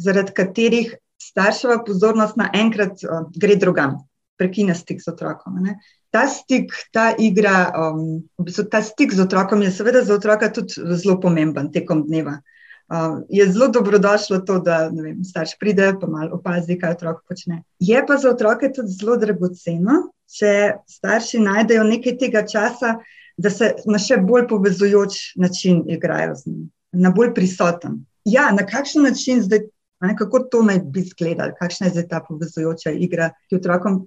zaradi 0.00 0.32
katerih 0.32 0.96
starševa 1.20 1.82
pozornost 1.84 2.40
naenkrat 2.40 3.04
uh, 3.04 3.26
gre 3.36 3.60
drugam 3.60 3.98
prekine 4.38 4.74
stik 4.74 5.02
z 5.02 5.12
otrokom. 5.12 5.60
Ne. 5.64 5.78
Ta 6.10 6.26
stik, 6.30 6.72
ta 6.92 7.10
igra, 7.18 7.70
um, 7.72 8.20
v 8.38 8.46
bistvu 8.48 8.66
ta 8.72 8.82
stik 8.82 9.14
z 9.14 9.24
otrokom 9.26 9.62
je 9.62 9.72
seveda 9.74 10.04
za 10.04 10.14
otroka 10.14 10.48
tudi 10.52 10.80
zelo 10.96 11.18
pomemben 11.20 11.72
tekom 11.72 12.06
dneva. 12.06 12.38
Uh, 12.86 13.18
je 13.28 13.48
zelo 13.50 13.68
dobrodošlo 13.74 14.38
to, 14.46 14.60
da 14.62 14.86
vem, 14.94 15.24
starš 15.24 15.56
pride 15.60 15.88
in 15.90 16.10
malo 16.10 16.38
opazi, 16.38 16.78
kaj 16.78 16.94
otrok 16.94 17.24
počne. 17.28 17.64
Je 17.82 18.02
pa 18.06 18.16
za 18.16 18.30
otroke 18.30 18.70
tudi 18.72 18.94
zelo 18.94 19.16
dragoceno, 19.18 20.04
če 20.30 20.52
starši 20.86 21.42
najdejo 21.42 21.84
nekaj 21.88 22.18
tega 22.20 22.44
časa, 22.46 22.96
da 23.36 23.50
se 23.50 23.74
na 23.90 23.98
še 24.00 24.20
bolj 24.22 24.46
povezujoč 24.48 25.36
način 25.36 25.82
igrajo 25.90 26.34
z 26.38 26.52
njim, 26.52 26.68
na 26.92 27.10
bolj 27.10 27.34
prisoten. 27.34 28.04
Ja, 28.24 28.48
na 28.54 28.64
kakšen 28.66 29.04
način 29.06 29.42
zdaj, 29.42 29.66
ne, 30.02 30.14
kako 30.18 30.46
to 30.50 30.62
naj 30.66 30.80
bi 30.92 31.02
izgledalo, 31.04 31.54
kakšna 31.58 31.90
je 31.90 31.98
zdaj 31.98 32.08
ta 32.08 32.22
povezujoča 32.28 32.94
igra, 32.94 33.30
ki 33.50 33.60
otrokom 33.60 34.04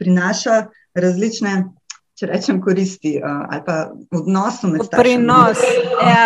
prinaša 0.00 0.64
različne, 0.96 1.54
če 2.18 2.28
rečem, 2.28 2.60
koristi 2.60 3.14
ali 3.24 3.62
pa 3.66 3.76
odnos 4.16 4.62
med 4.66 4.84
starši. 4.84 5.02
Prinos. 5.02 5.62
Ja. 6.02 6.24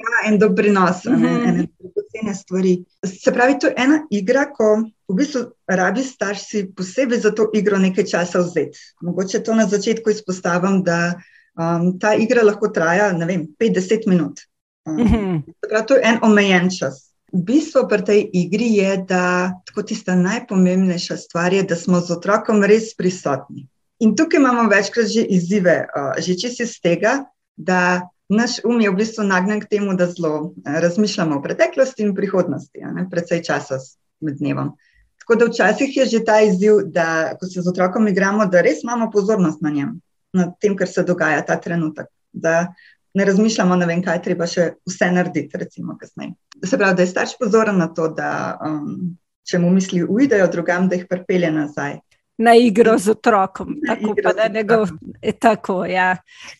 ja, 0.00 0.14
en 0.28 0.38
doprinos, 0.38 1.04
mm 1.04 1.16
-hmm. 1.16 1.48
ene 1.48 1.66
dragocene 1.78 2.34
stvari. 2.34 2.74
Se 3.06 3.32
pravi, 3.32 3.58
to 3.58 3.66
je 3.66 3.74
ena 3.76 4.00
igra, 4.10 4.46
ko 4.52 4.84
v 5.08 5.16
bistvu 5.16 5.44
rabi 5.68 6.02
starš 6.02 6.48
si 6.48 6.64
posebej 6.76 7.20
za 7.20 7.30
to 7.30 7.50
igro 7.54 7.78
nekaj 7.78 8.04
časa 8.04 8.38
vzeti. 8.38 8.78
Mogoče 9.02 9.42
to 9.42 9.54
na 9.54 9.66
začetku 9.66 10.10
izpostavim, 10.10 10.82
da 10.82 11.14
um, 11.58 11.98
ta 11.98 12.14
igra 12.14 12.42
lahko 12.42 12.68
traja, 12.68 13.12
ne 13.12 13.26
vem, 13.26 13.46
50 13.60 14.08
minut. 14.08 14.40
Um, 14.86 14.96
mm 14.96 15.06
-hmm. 15.06 15.86
to 15.86 15.94
je 15.94 16.00
en 16.04 16.18
omejen 16.22 16.70
čas. 16.78 17.13
Bistvo 17.34 17.88
pri 17.90 18.04
tej 18.06 18.20
igri 18.32 18.68
je, 18.78 18.96
da 19.10 19.50
tako 19.66 19.82
tista 19.82 20.14
najpomembnejša 20.14 21.16
stvar 21.16 21.52
je, 21.52 21.62
da 21.66 21.76
smo 21.76 21.98
z 22.00 22.14
otrokom 22.14 22.62
res 22.62 22.92
prisotni. 22.94 23.66
In 23.98 24.14
tukaj 24.14 24.38
imamo 24.38 24.68
večkrat 24.70 25.10
že 25.10 25.24
izzive, 25.26 25.86
že 26.18 26.36
čisto 26.38 26.62
iz 26.62 26.78
tega, 26.78 27.24
da 27.56 28.06
naš 28.30 28.60
um 28.64 28.80
je 28.80 28.90
v 28.90 28.98
bistvu 29.02 29.26
nagnjen 29.26 29.60
k 29.60 29.68
temu, 29.70 29.96
da 29.98 30.06
zelo 30.06 30.54
razmišljamo 30.64 31.36
o 31.36 31.42
preteklosti 31.42 32.02
in 32.06 32.14
prihodnosti, 32.14 32.86
predvsej 33.10 33.42
časa 33.42 33.78
med 34.20 34.38
dnevom. 34.38 34.74
Tako 35.18 35.34
da 35.34 35.50
včasih 35.50 35.96
je 35.96 36.06
že 36.06 36.24
ta 36.24 36.40
izziv, 36.40 36.86
da 36.86 37.34
ko 37.40 37.46
se 37.46 37.62
z 37.62 37.68
otrokom 37.68 38.08
igramo, 38.08 38.46
da 38.46 38.62
res 38.62 38.82
imamo 38.82 39.10
pozornost 39.10 39.62
na 39.62 39.70
njem, 39.70 40.00
na 40.32 40.52
tem, 40.60 40.76
kar 40.76 40.88
se 40.88 41.02
dogaja 41.02 41.42
ta 41.42 41.56
trenutek. 41.56 42.06
Da 42.32 42.74
ne 43.14 43.24
razmišljamo, 43.24 43.76
ne 43.76 43.86
vem, 43.86 44.02
kaj 44.02 44.22
treba 44.22 44.46
še 44.50 44.72
vse 44.88 45.10
narediti, 45.14 45.58
recimo, 45.58 45.96
kasneje. 46.00 46.34
Se 46.64 46.78
pravi, 46.78 46.96
da 46.96 47.04
je 47.04 47.12
starš 47.12 47.36
pozoren 47.38 47.78
na 47.78 47.86
to, 47.94 48.08
da 48.14 48.30
um, 48.64 49.14
če 49.46 49.60
mu 49.62 49.70
misli 49.70 50.02
ujdejo 50.02 50.48
drugam, 50.50 50.88
da 50.88 50.98
jih 50.98 51.06
pripelje 51.10 51.52
nazaj. 51.54 52.00
Na 52.42 52.56
igro 52.58 52.96
z 52.98 53.12
otrokom, 53.14 53.76
na 53.84 53.94
tako, 53.94 54.14
pa, 54.22 54.32
da, 54.34 54.62
gov, 54.66 54.90
tako 55.38 55.84
ja. 55.86 56.16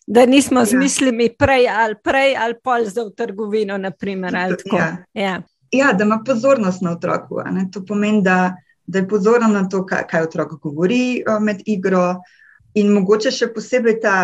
da 0.06 0.22
nismo 0.26 0.62
z 0.64 0.76
ja. 0.76 0.78
mislimi 0.78 1.26
prej 1.34 1.66
ali 1.68 1.98
prej 1.98 2.36
ali 2.38 2.54
pol 2.62 2.86
za 2.86 3.02
v 3.02 3.10
trgovino. 3.16 3.78
Naprimer, 3.78 4.36
ja. 4.70 4.86
Ja. 5.14 5.34
ja, 5.72 5.92
da 5.92 6.06
ima 6.06 6.20
pozornost 6.26 6.82
na 6.82 6.94
otroku. 6.94 7.42
To 7.72 7.82
pomeni, 7.88 8.22
da, 8.22 8.54
da 8.86 9.02
je 9.02 9.08
pozoren 9.08 9.50
na 9.50 9.66
to, 9.68 9.82
kaj, 9.86 10.06
kaj 10.06 10.28
otrok 10.28 10.54
govori 10.62 11.24
med 11.42 11.66
igro, 11.66 12.20
in 12.78 12.92
mogoče 12.94 13.30
še 13.34 13.50
posebej 13.54 13.98
ta, 14.02 14.14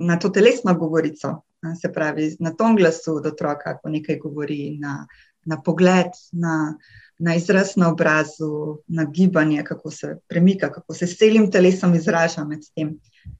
na 0.00 0.16
to 0.20 0.30
telesno 0.32 0.74
govorico, 0.76 1.40
se 1.80 1.92
pravi, 1.92 2.36
na 2.40 2.54
tom 2.56 2.76
glasu 2.76 3.16
od 3.16 3.26
otroka, 3.26 3.76
ko 3.78 3.90
nekaj 3.92 4.18
govori, 4.18 4.78
na, 4.80 5.06
na 5.44 5.60
pogled, 5.62 6.12
na, 6.32 6.74
na 7.18 7.34
izraz 7.34 7.76
na 7.76 7.90
obrazu, 7.92 8.78
na 8.88 9.04
gibanje, 9.04 9.64
kako 9.64 9.90
se 9.90 10.16
premika, 10.28 10.72
kako 10.72 10.94
se 10.94 11.06
s 11.06 11.18
celim 11.18 11.50
telesom 11.50 11.94
izraža 11.94 12.44
med 12.44 12.64
tem. 12.74 12.96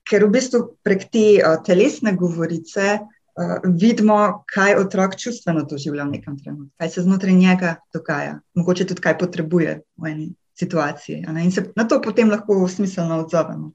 Ker 0.08 0.26
v 0.26 0.34
bistvu 0.36 0.60
prek 0.84 1.08
te 1.12 1.24
uh, 1.40 1.56
telesne 1.64 2.12
govorice 2.16 2.98
uh, 3.00 3.56
vidimo, 3.64 4.44
kaj 4.52 4.76
otrok 4.82 5.16
čustveno 5.16 5.64
doživlja 5.64 6.04
v 6.04 6.18
nekem 6.18 6.36
trenutku, 6.38 6.74
kaj 6.76 6.92
se 6.96 7.06
znotraj 7.08 7.34
njega 7.34 7.74
dogaja, 7.94 8.38
mogoče 8.54 8.86
tudi 8.92 9.06
kaj 9.08 9.18
potrebuje 9.18 9.80
v 9.96 10.12
eni 10.12 10.30
situaciji. 10.60 11.24
In 11.44 11.52
se 11.52 11.70
na 11.76 11.88
to 11.88 12.02
potem 12.04 12.30
lahko 12.30 12.68
smiselno 12.68 13.22
odzovemo. 13.24 13.72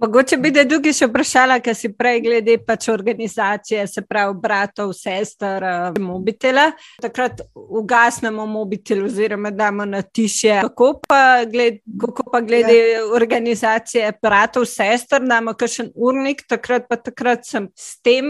Mogoče 0.00 0.36
bi 0.40 0.48
te 0.52 0.62
drugi 0.64 0.94
še 0.96 1.10
vprašala, 1.10 1.58
kaj 1.60 1.74
si 1.76 1.88
prej 1.92 2.22
glede 2.24 2.54
pač 2.64 2.86
organizacije, 2.88 3.82
se 3.84 4.00
pravi, 4.08 4.32
bratov, 4.40 4.94
sester, 4.96 5.60
uh, 5.60 5.98
mobitela. 6.00 6.70
Takrat 7.04 7.42
ugasnemo 7.54 8.46
mobitel 8.48 9.02
oziroma 9.04 9.50
damo 9.52 9.84
na 9.84 10.00
tišje. 10.02 10.62
Kako 10.64 10.88
pa, 11.04 11.44
gled, 11.50 11.82
kako 12.00 12.24
pa 12.32 12.40
glede 12.40 12.78
ja. 12.78 13.02
organizacije 13.12 14.14
bratov, 14.22 14.64
sester, 14.70 15.20
damo 15.20 15.52
kakšen 15.52 15.92
urnik, 15.92 16.46
takrat 16.48 16.88
pa 16.88 16.96
takrat 16.96 17.44
sem 17.44 17.68
s 17.76 18.00
tem 18.00 18.24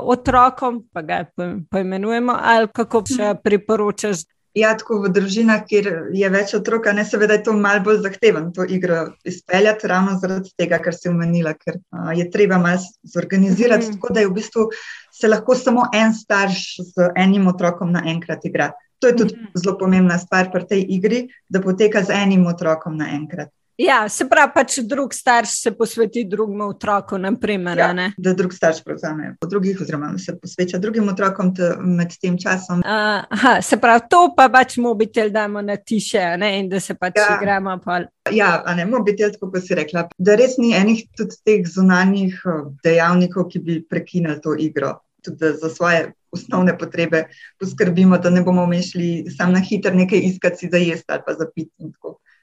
otrokom, 0.00 0.80
pa 0.96 1.04
ga 1.04 1.20
poimenujemo, 1.36 2.38
ali 2.40 2.72
kako 2.72 3.04
še 3.12 3.34
priporočaš, 3.44 4.24
Ja, 4.56 4.70
tako 4.72 5.02
v 5.02 5.10
družinah, 5.12 5.66
kjer 5.68 5.88
je 6.16 6.28
več 6.32 6.54
otrok, 6.56 6.86
ne 6.96 7.02
seveda 7.04 7.36
je 7.36 7.42
to 7.44 7.52
malo 7.52 7.82
bolj 7.84 7.98
zahtevno, 8.06 8.54
to 8.56 8.64
igro 8.64 9.02
izpeljati, 9.28 9.90
ravno 9.90 10.14
zaradi 10.22 10.48
tega, 10.56 10.78
kar 10.80 10.96
si 10.96 11.10
omenila, 11.10 11.52
ker 11.60 11.76
a, 11.92 12.14
je 12.16 12.24
treba 12.32 12.56
malo 12.58 12.80
zorganizirati, 13.12 13.84
mm 13.84 13.90
-hmm. 13.90 14.00
tako 14.00 14.14
da 14.14 14.20
je 14.20 14.30
v 14.30 14.32
bistvu 14.38 14.68
se 15.12 15.28
lahko 15.28 15.54
samo 15.54 15.88
en 15.92 16.14
starš 16.14 16.76
z 16.94 17.10
enim 17.16 17.46
otrokom 17.46 17.92
naenkrat 17.92 18.44
igra. 18.44 18.72
To 18.98 19.06
je 19.06 19.16
tudi 19.16 19.34
mm 19.34 19.44
-hmm. 19.44 19.60
zelo 19.62 19.78
pomembna 19.78 20.18
stvar 20.18 20.50
pri 20.52 20.66
tej 20.66 20.86
igri, 20.88 21.28
da 21.48 21.60
poteka 21.60 22.02
z 22.02 22.10
enim 22.10 22.46
otrokom 22.46 22.96
naenkrat. 22.96 23.48
Ja, 23.76 24.08
se 24.08 24.24
pravi, 24.28 24.52
pač 24.54 24.78
drug 24.88 25.12
starš 25.14 25.50
se 25.60 25.70
posveti 25.76 26.24
drugemu 26.24 26.70
otroku. 26.72 27.18
Naprimer, 27.20 27.78
ja, 27.78 27.90
da 28.16 28.32
drug 28.32 28.54
starš 28.54 28.80
prevzame 28.84 29.34
po 29.40 29.46
drugih, 29.46 29.80
oziroma 29.80 30.14
se 30.18 30.32
posveča 30.40 30.78
drugim 30.80 31.08
otrokom 31.12 31.52
med 31.84 32.14
tem 32.20 32.38
časom. 32.40 32.80
Aha, 32.84 33.58
se 33.62 33.76
pravi, 33.80 34.06
to 34.10 34.22
pa 34.36 34.48
pač 34.52 34.78
mobitel 34.80 35.30
damo 35.30 35.60
na 35.60 35.76
tiše 35.76 36.24
ne, 36.40 36.54
in 36.60 36.70
da 36.72 36.80
se 36.80 36.96
pač 36.96 37.20
ja. 37.20 37.36
igramo. 37.36 37.76
Pol. 37.84 38.08
Ja, 38.32 38.62
ne, 38.76 38.86
mobitel, 38.88 39.36
kot 39.40 39.60
si 39.60 39.76
rekla, 39.76 40.06
da 40.18 40.40
res 40.40 40.56
ni 40.58 40.72
enih 40.76 41.04
tudi 41.16 41.36
teh 41.44 41.68
zunanjih 41.68 42.40
dejavnikov, 42.84 43.50
ki 43.52 43.60
bi 43.60 43.80
prekinili 43.84 44.40
to 44.40 44.56
igro. 44.56 44.96
Tudi 45.26 45.52
za 45.60 45.68
svoje 45.68 46.14
osnovne 46.32 46.72
potrebe 46.78 47.26
poskrbimo, 47.60 48.16
da 48.22 48.30
ne 48.30 48.40
bomo 48.46 48.64
mešli 48.66 49.26
samo 49.36 49.52
na 49.52 49.60
hitro 49.60 49.92
nekaj 49.92 50.24
iskati 50.30 50.68
za 50.72 50.80
jesti 50.80 51.12
ali 51.12 51.22
pa 51.26 51.34
za 51.36 51.48
piti. 51.54 51.92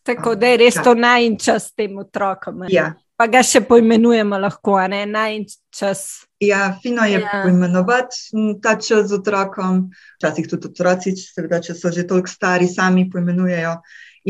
Tako 0.03 0.36
da 0.36 0.51
je 0.51 0.57
res 0.57 0.77
to 0.83 0.93
najčas 1.00 1.72
tem 1.74 1.98
otrokom. 1.98 2.65
Ja. 2.72 2.91
Pa 3.15 3.27
ga 3.31 3.43
še 3.45 3.62
poimenujemo 3.67 4.39
lahko, 4.41 4.75
ne 4.91 5.05
najčas. 5.07 6.01
Ja, 6.43 6.74
fino 6.83 7.05
je 7.07 7.22
ja. 7.22 7.41
poimenovati 7.43 8.57
ta 8.63 8.75
čas 8.75 9.07
z 9.12 9.19
otrokom. 9.22 9.86
Včasih 10.17 10.50
tudi 10.51 10.72
otroci, 10.74 11.13
seveda, 11.15 11.62
če 11.63 11.77
so 11.77 11.91
že 11.93 12.07
toliko 12.10 12.31
stari, 12.31 12.67
sami 12.67 13.05
poimenujejo. 13.12 13.77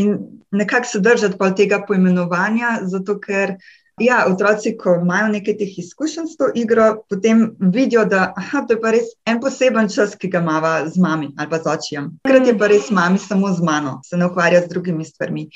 In 0.04 0.14
nekako 0.52 0.90
se 0.90 1.02
držati 1.06 1.54
tega 1.58 1.82
poimenovanja, 1.88 2.80
zato 2.90 3.18
ker 3.22 3.58
Ja, 4.02 4.26
otroci, 4.30 4.74
ko 4.78 4.96
imajo 5.02 5.28
nekaj 5.36 5.58
teh 5.58 5.78
izkušenj 5.80 6.28
s 6.32 6.38
to 6.38 6.50
igro, 6.56 7.04
potem 7.10 7.44
vidijo, 7.60 8.06
da 8.06 8.34
aha, 8.36 8.64
to 8.68 8.74
je 8.74 8.82
pa 8.82 8.92
res 8.96 9.14
en 9.30 9.40
poseben 9.42 9.90
čas, 9.90 10.16
ki 10.18 10.32
ga 10.34 10.42
ima 10.42 10.60
z 10.90 10.98
mami 10.98 11.30
ali 11.38 11.50
pa 11.50 11.60
z 11.62 11.70
očijem. 11.76 12.10
Hkrati 12.26 12.54
je 12.54 12.58
pa 12.58 12.68
res 12.74 12.90
mami 12.92 13.22
samo 13.22 13.54
z 13.54 13.62
mano, 13.62 14.00
se 14.06 14.18
ne 14.18 14.26
ukvarja 14.26 14.66
z 14.66 14.74
drugimi 14.74 15.06
stvarmi. 15.06 15.50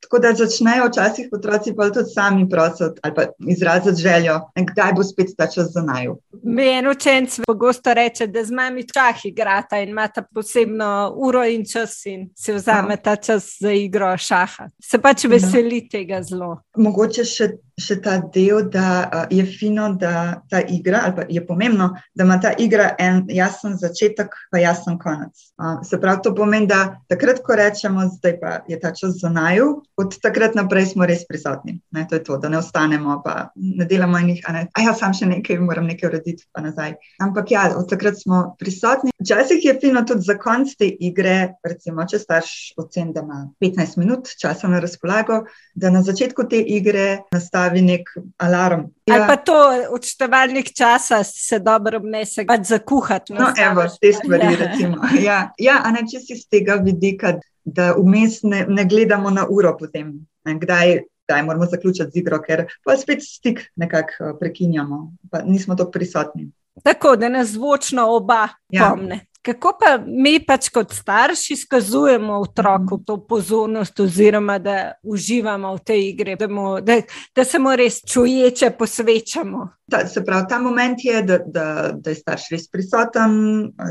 Tako 0.00 0.18
da 0.18 0.32
začnejo 0.32 0.86
včasih 0.88 1.28
otroci 1.32 1.74
pa 1.76 1.90
tudi 1.90 2.08
sami 2.14 2.48
prositi 2.48 3.00
ali 3.02 3.14
pa 3.14 3.22
izraziti 3.48 4.02
željo, 4.02 4.40
kdaj 4.72 4.92
bo 4.92 5.04
spet 5.04 5.28
ta 5.36 5.46
čas 5.46 5.66
za 5.72 5.82
naju. 5.82 6.18
Mi 6.42 6.68
en 6.68 6.88
učenc 6.88 7.40
pogosto 7.46 7.94
reče, 7.94 8.26
da 8.26 8.44
z 8.44 8.50
mami 8.50 8.86
čah 8.88 9.24
igrata 9.24 9.78
in 9.78 9.88
imata 9.88 10.22
posebno 10.34 11.14
uro 11.16 11.44
in 11.44 11.66
čas 11.72 12.06
in 12.06 12.30
si 12.36 12.52
vzame 12.52 12.96
ta 12.96 13.16
čas 13.16 13.56
za 13.60 13.72
igro 13.72 14.16
šaha. 14.16 14.68
Se 14.82 14.98
pač 14.98 15.24
veseli 15.24 15.88
tega 15.88 16.22
zelo. 16.22 16.56
Mogoče 16.76 17.24
še 17.24 17.50
še 17.80 17.96
ta 18.04 18.18
del, 18.34 18.66
da 18.70 18.86
uh, 19.02 19.24
je 19.32 19.44
fino, 19.48 19.88
da 19.98 20.42
ta 20.50 20.60
igra, 20.60 21.02
ali 21.06 21.16
pa 21.16 21.24
je 21.28 21.42
pomembno, 21.46 21.90
da 22.14 22.24
ima 22.24 22.38
ta 22.40 22.52
igra 22.58 22.90
en 22.98 23.24
jasen 23.32 23.76
začetek, 23.80 24.34
pa 24.52 24.60
jasen 24.60 24.98
konec. 25.00 25.32
Uh, 25.58 25.80
se 25.86 26.00
pravi, 26.00 26.22
to 26.24 26.34
pomeni, 26.36 26.68
da 26.70 27.00
takrat, 27.10 27.42
ko 27.46 27.56
rečemo, 27.58 28.06
da 28.22 28.60
je 28.68 28.80
ta 28.80 28.92
čas 28.96 29.18
za 29.20 29.30
naju, 29.32 29.72
od 30.00 30.16
takrat 30.22 30.56
naprej 30.58 30.90
smo 30.92 31.08
res 31.08 31.24
prisotni. 31.28 31.78
Ne, 31.96 32.06
to 32.08 32.18
je 32.18 32.24
to, 32.26 32.38
da 32.42 32.50
ne 32.52 32.60
ostanemo, 32.60 33.20
pa 33.24 33.50
ne 33.56 33.88
delamo 33.88 34.18
enih, 34.18 34.42
a, 34.46 34.54
ne, 34.56 34.66
a 34.76 34.84
ja, 34.84 34.94
sam 34.96 35.16
še 35.16 35.28
nekaj, 35.30 35.60
moram 35.64 35.88
nekaj 35.90 36.10
urediti, 36.10 36.46
pa 36.52 36.64
nazaj. 36.64 36.96
Ampak 37.22 37.54
ja, 37.54 37.66
od 37.78 37.88
takrat 37.90 38.20
smo 38.20 38.42
prisotni. 38.60 39.14
Včasih 39.20 39.64
je 39.64 39.76
fino 39.80 40.04
tudi 40.08 40.26
za 40.26 40.36
konc 40.40 40.72
te 40.78 40.88
igre, 40.88 41.56
recimo, 41.66 42.06
če 42.08 42.20
starš 42.22 42.54
ocen, 42.80 43.12
da 43.16 43.24
ima 43.24 43.42
15 43.62 43.98
minut 44.00 44.30
časa 44.40 44.68
na 44.70 44.80
razpolago, 44.80 45.42
da 45.74 45.90
na 45.92 46.02
začetku 46.04 46.46
te 46.50 46.60
igre 46.60 47.06
nastavi 47.34 47.69
pojavi 47.70 47.82
nek 47.82 48.10
alarm. 48.38 48.80
Ja. 49.06 49.14
Ali 49.14 49.26
pa 49.26 49.36
to 49.36 49.54
odštevalnik 49.90 50.72
časa 50.76 51.24
se 51.24 51.58
dobro 51.58 51.98
obnese, 51.98 52.44
pač 52.46 52.66
za 52.66 52.78
kuhati. 52.78 53.32
No, 53.32 53.52
evo, 53.56 53.84
te 54.00 54.12
stvari. 54.12 54.46
Ja, 54.46 55.20
ja, 55.20 55.52
ja 55.58 55.80
a 55.84 55.90
ne 55.90 56.04
če 56.08 56.20
si 56.20 56.36
z 56.36 56.48
tega 56.50 56.80
vidika, 56.82 57.38
da 57.64 57.94
vmes 57.94 58.42
ne, 58.42 58.64
ne 58.68 58.84
gledamo 58.84 59.30
na 59.30 59.46
uro 59.48 59.76
potem, 59.78 60.26
ne, 60.44 60.58
kdaj. 60.58 61.00
Da, 61.30 61.36
moramo 61.46 61.62
zaključiti 61.70 62.10
z 62.10 62.18
igro, 62.18 62.40
ker 62.42 62.64
pa 62.82 62.96
spet 62.98 63.20
stik 63.22 63.60
nekako 63.78 64.14
eh, 64.18 64.32
prekinjamo, 64.40 64.96
pa 65.30 65.44
nismo 65.46 65.76
tako 65.78 65.92
prisotni. 65.94 66.48
Tako 66.82 67.12
da 67.16 67.28
nas 67.30 67.52
zvočno 67.54 68.08
oba 68.16 68.48
ja. 68.74 68.88
pomne. 68.90 69.20
Kako 69.42 69.70
pa 69.80 69.94
mi, 70.04 70.34
pač 70.44 70.68
kot 70.68 70.90
starši, 70.92 71.54
izkazujemo 71.54 72.34
otroku 72.42 72.98
to 73.06 73.16
pozornost, 73.26 74.00
oziroma 74.00 74.58
da 74.60 74.92
uživamo 75.02 75.70
v 75.78 75.84
tej 75.84 76.02
igri, 76.10 76.34
da, 76.36 76.48
mu, 76.48 76.64
da, 76.84 76.98
da 77.36 77.44
se 77.44 77.58
mu 77.58 77.72
res 77.76 78.02
čuječe 78.04 78.70
posvečamo? 78.78 79.68
Ta, 79.90 80.02
se 80.06 80.20
pravi, 80.24 80.44
ta 80.48 80.58
moment 80.60 81.00
je, 81.04 81.22
da, 81.22 81.38
da, 81.38 81.64
da 81.96 82.12
je 82.12 82.18
starš 82.18 82.50
res 82.52 82.66
prisoten, 82.68 83.32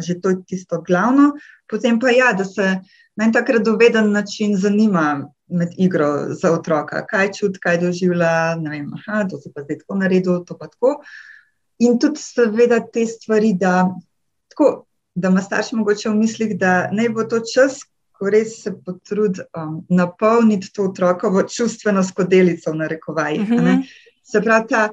že 0.06 0.20
to 0.22 0.36
je 0.36 0.44
tisto 0.52 0.84
glavno. 0.86 1.32
Potem 1.70 1.98
pa 2.00 2.14
ja, 2.14 2.30
da 2.38 2.46
se 2.46 2.68
na 3.18 3.26
en 3.26 3.34
tak 3.34 3.50
radoveden 3.50 4.12
način 4.14 4.54
zanima 4.58 5.32
med 5.50 5.74
igro 5.78 6.30
za 6.30 6.52
otroka, 6.54 7.02
kaj 7.10 7.32
čuti, 7.40 7.60
kaj 7.60 7.80
doživlja. 7.82 8.56
Ne 8.62 8.70
vem, 8.70 8.94
aha, 9.00 9.24
to 9.26 9.42
se 9.42 9.50
pa 9.56 9.66
zdaj 9.66 9.82
tako 9.82 9.98
naredil, 10.04 10.44
to 10.46 10.58
pa 10.58 10.70
tako. 10.70 11.00
In 11.82 11.98
tudi, 11.98 12.22
seveda, 12.22 12.84
te 12.94 13.08
stvari, 13.10 13.56
da 13.58 13.88
tako 14.54 14.86
da 15.16 15.30
ima 15.30 15.42
starš 15.42 15.72
mogoče 15.72 16.10
v 16.10 16.16
mislih, 16.16 16.58
da 16.58 16.90
naj 16.92 17.10
bo 17.10 17.24
to 17.24 17.42
čas, 17.54 17.82
ko 18.20 18.30
res 18.30 18.60
se 18.64 18.74
potrudi 18.86 19.42
um, 19.56 19.80
napolniti 19.90 20.74
to 20.76 20.90
otrokovo 20.90 21.44
čustveno 21.44 22.04
skodelico, 22.04 22.74
na 22.74 22.88
rekovaj. 22.88 23.40
Uh 23.40 23.48
-huh. 23.48 23.84
Se 24.24 24.42
pravi, 24.42 24.68
ta 24.70 24.90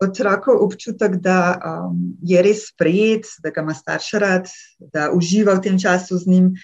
otrokov 0.00 0.64
občutek, 0.64 1.16
da 1.16 1.60
um, 1.60 2.16
je 2.22 2.42
res 2.42 2.68
sprejet, 2.72 3.26
da 3.42 3.50
ga 3.50 3.60
ima 3.60 3.74
starš 3.74 4.12
rad, 4.12 4.48
da 4.80 5.10
uživa 5.12 5.54
v 5.54 5.62
tem 5.62 5.78
času 5.78 6.18
z 6.18 6.26
njim. 6.26 6.54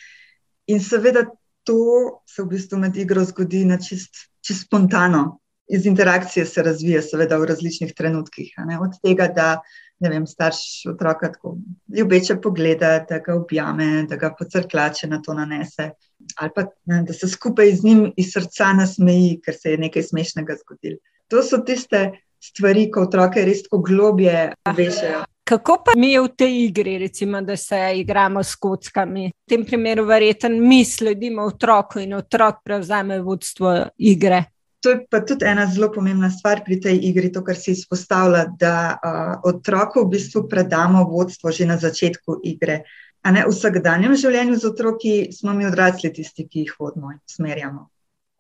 In 0.66 0.80
seveda 0.80 1.26
to 1.64 2.22
se 2.26 2.42
v 2.42 2.46
bistvu 2.46 2.78
med 2.78 2.96
igro 2.96 3.24
zgodi 3.24 3.64
na 3.64 3.78
čist, 3.78 4.30
čist 4.40 4.66
spontano. 4.66 5.38
Iz 5.68 5.86
interakcije 5.86 6.46
se 6.46 6.62
razvija, 6.62 7.02
seveda, 7.02 7.36
v 7.42 7.44
različnih 7.50 7.92
trenutkih. 7.94 8.54
Od 8.80 9.00
tega, 9.02 9.26
da 9.28 9.60
ne 10.00 10.10
vem, 10.10 10.26
starš 10.26 10.86
otroka 10.92 11.30
tako 11.32 11.56
ljubeče 11.96 12.36
pogleda, 12.42 12.98
da 13.08 13.18
ga 13.18 13.34
objame, 13.34 14.06
da 14.08 14.16
ga 14.16 14.34
pocrklače 14.38 15.08
na 15.08 15.22
to 15.22 15.34
nanese. 15.34 15.90
Ali 16.36 16.50
pa 16.54 16.66
ne, 16.84 17.02
da 17.02 17.12
se 17.12 17.28
skupaj 17.28 17.72
z 17.76 17.84
njim 17.84 18.02
iz 18.16 18.32
srca 18.32 18.72
nasmeji, 18.76 19.40
ker 19.44 19.54
se 19.54 19.74
je 19.74 19.78
nekaj 19.78 20.02
smešnega 20.10 20.56
zgodilo. 20.62 20.98
To 21.28 21.42
so 21.42 21.58
tiste 21.64 22.10
stvari, 22.42 22.90
ko 22.90 23.06
otroke 23.08 23.44
res 23.44 23.64
tako 23.66 23.82
globje 23.86 24.52
vešajo. 24.76 25.24
Kako 25.46 25.76
pa 25.84 25.92
mi 25.94 26.16
v 26.18 26.28
tej 26.34 26.56
igri, 26.64 26.96
recimo, 26.98 27.40
da 27.40 27.54
se 27.56 27.78
igramo 28.00 28.42
s 28.42 28.56
kockami? 28.58 29.28
V 29.30 29.48
tem 29.48 29.64
primeru, 29.64 30.04
verjeten, 30.04 30.58
mi 30.68 30.84
sledimo 30.84 31.44
otroku 31.46 32.00
in 32.02 32.16
otrok 32.18 32.64
prevzame 32.64 33.20
vodstvo 33.22 33.76
igre. 33.98 34.42
To 34.86 34.92
je 34.94 35.00
pa 35.10 35.18
tudi 35.26 35.42
ena 35.42 35.64
zelo 35.66 35.88
pomembna 35.90 36.28
stvar 36.30 36.60
pri 36.62 36.76
tej 36.78 37.00
igri, 37.08 37.32
to, 37.34 37.40
kar 37.42 37.56
si 37.58 37.72
izpostavlja, 37.74 38.44
da 38.54 38.74
uh, 38.94 39.32
otroku 39.50 40.04
v 40.04 40.12
bistvu 40.12 40.44
predamo 40.46 41.00
vodstvo 41.10 41.50
že 41.50 41.66
na 41.66 41.74
začetku 41.74 42.36
igre. 42.46 42.84
Ne, 43.26 43.42
v 43.42 43.50
vsakdanjem 43.50 44.14
življenju 44.14 44.54
z 44.62 44.68
otroki 44.68 45.14
smo 45.34 45.56
mi 45.58 45.66
odrasli 45.66 46.12
tisti, 46.14 46.46
ki 46.46 46.62
jih 46.62 46.76
vodimo 46.78 47.10
in 47.10 47.18
usmerjamo. 47.18 47.82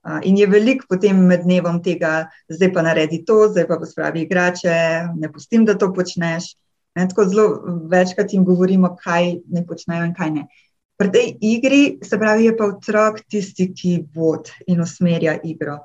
Uh, 0.06 0.20
in 0.22 0.38
je 0.38 0.46
veliko 0.46 0.86
potem 0.86 1.18
med 1.18 1.42
dnevom 1.48 1.82
tega, 1.82 2.30
zdaj 2.46 2.70
pa 2.78 2.86
naredi 2.86 3.24
to, 3.26 3.40
zdaj 3.50 3.66
pa 3.66 3.80
pospravi 3.82 4.22
igrače, 4.22 4.78
ne 5.18 5.32
pustim, 5.34 5.66
da 5.66 5.74
to 5.74 5.90
počneš. 5.90 6.52
Ne, 6.94 7.08
tako 7.10 7.26
zelo 7.26 7.48
večkrat 7.90 8.38
jim 8.38 8.46
govorimo, 8.46 8.92
kaj 9.02 9.32
ne 9.50 9.66
počnejo 9.66 10.06
in 10.06 10.14
kaj 10.14 10.30
ne. 10.38 10.46
Pri 10.94 11.10
tej 11.10 11.34
igri, 11.42 11.82
se 12.06 12.22
pravi, 12.22 12.46
je 12.52 12.56
pa 12.56 12.70
otrok 12.70 13.18
tisti, 13.26 13.72
ki 13.74 13.98
vodi 14.14 14.54
in 14.70 14.86
usmerja 14.86 15.40
igro. 15.42 15.80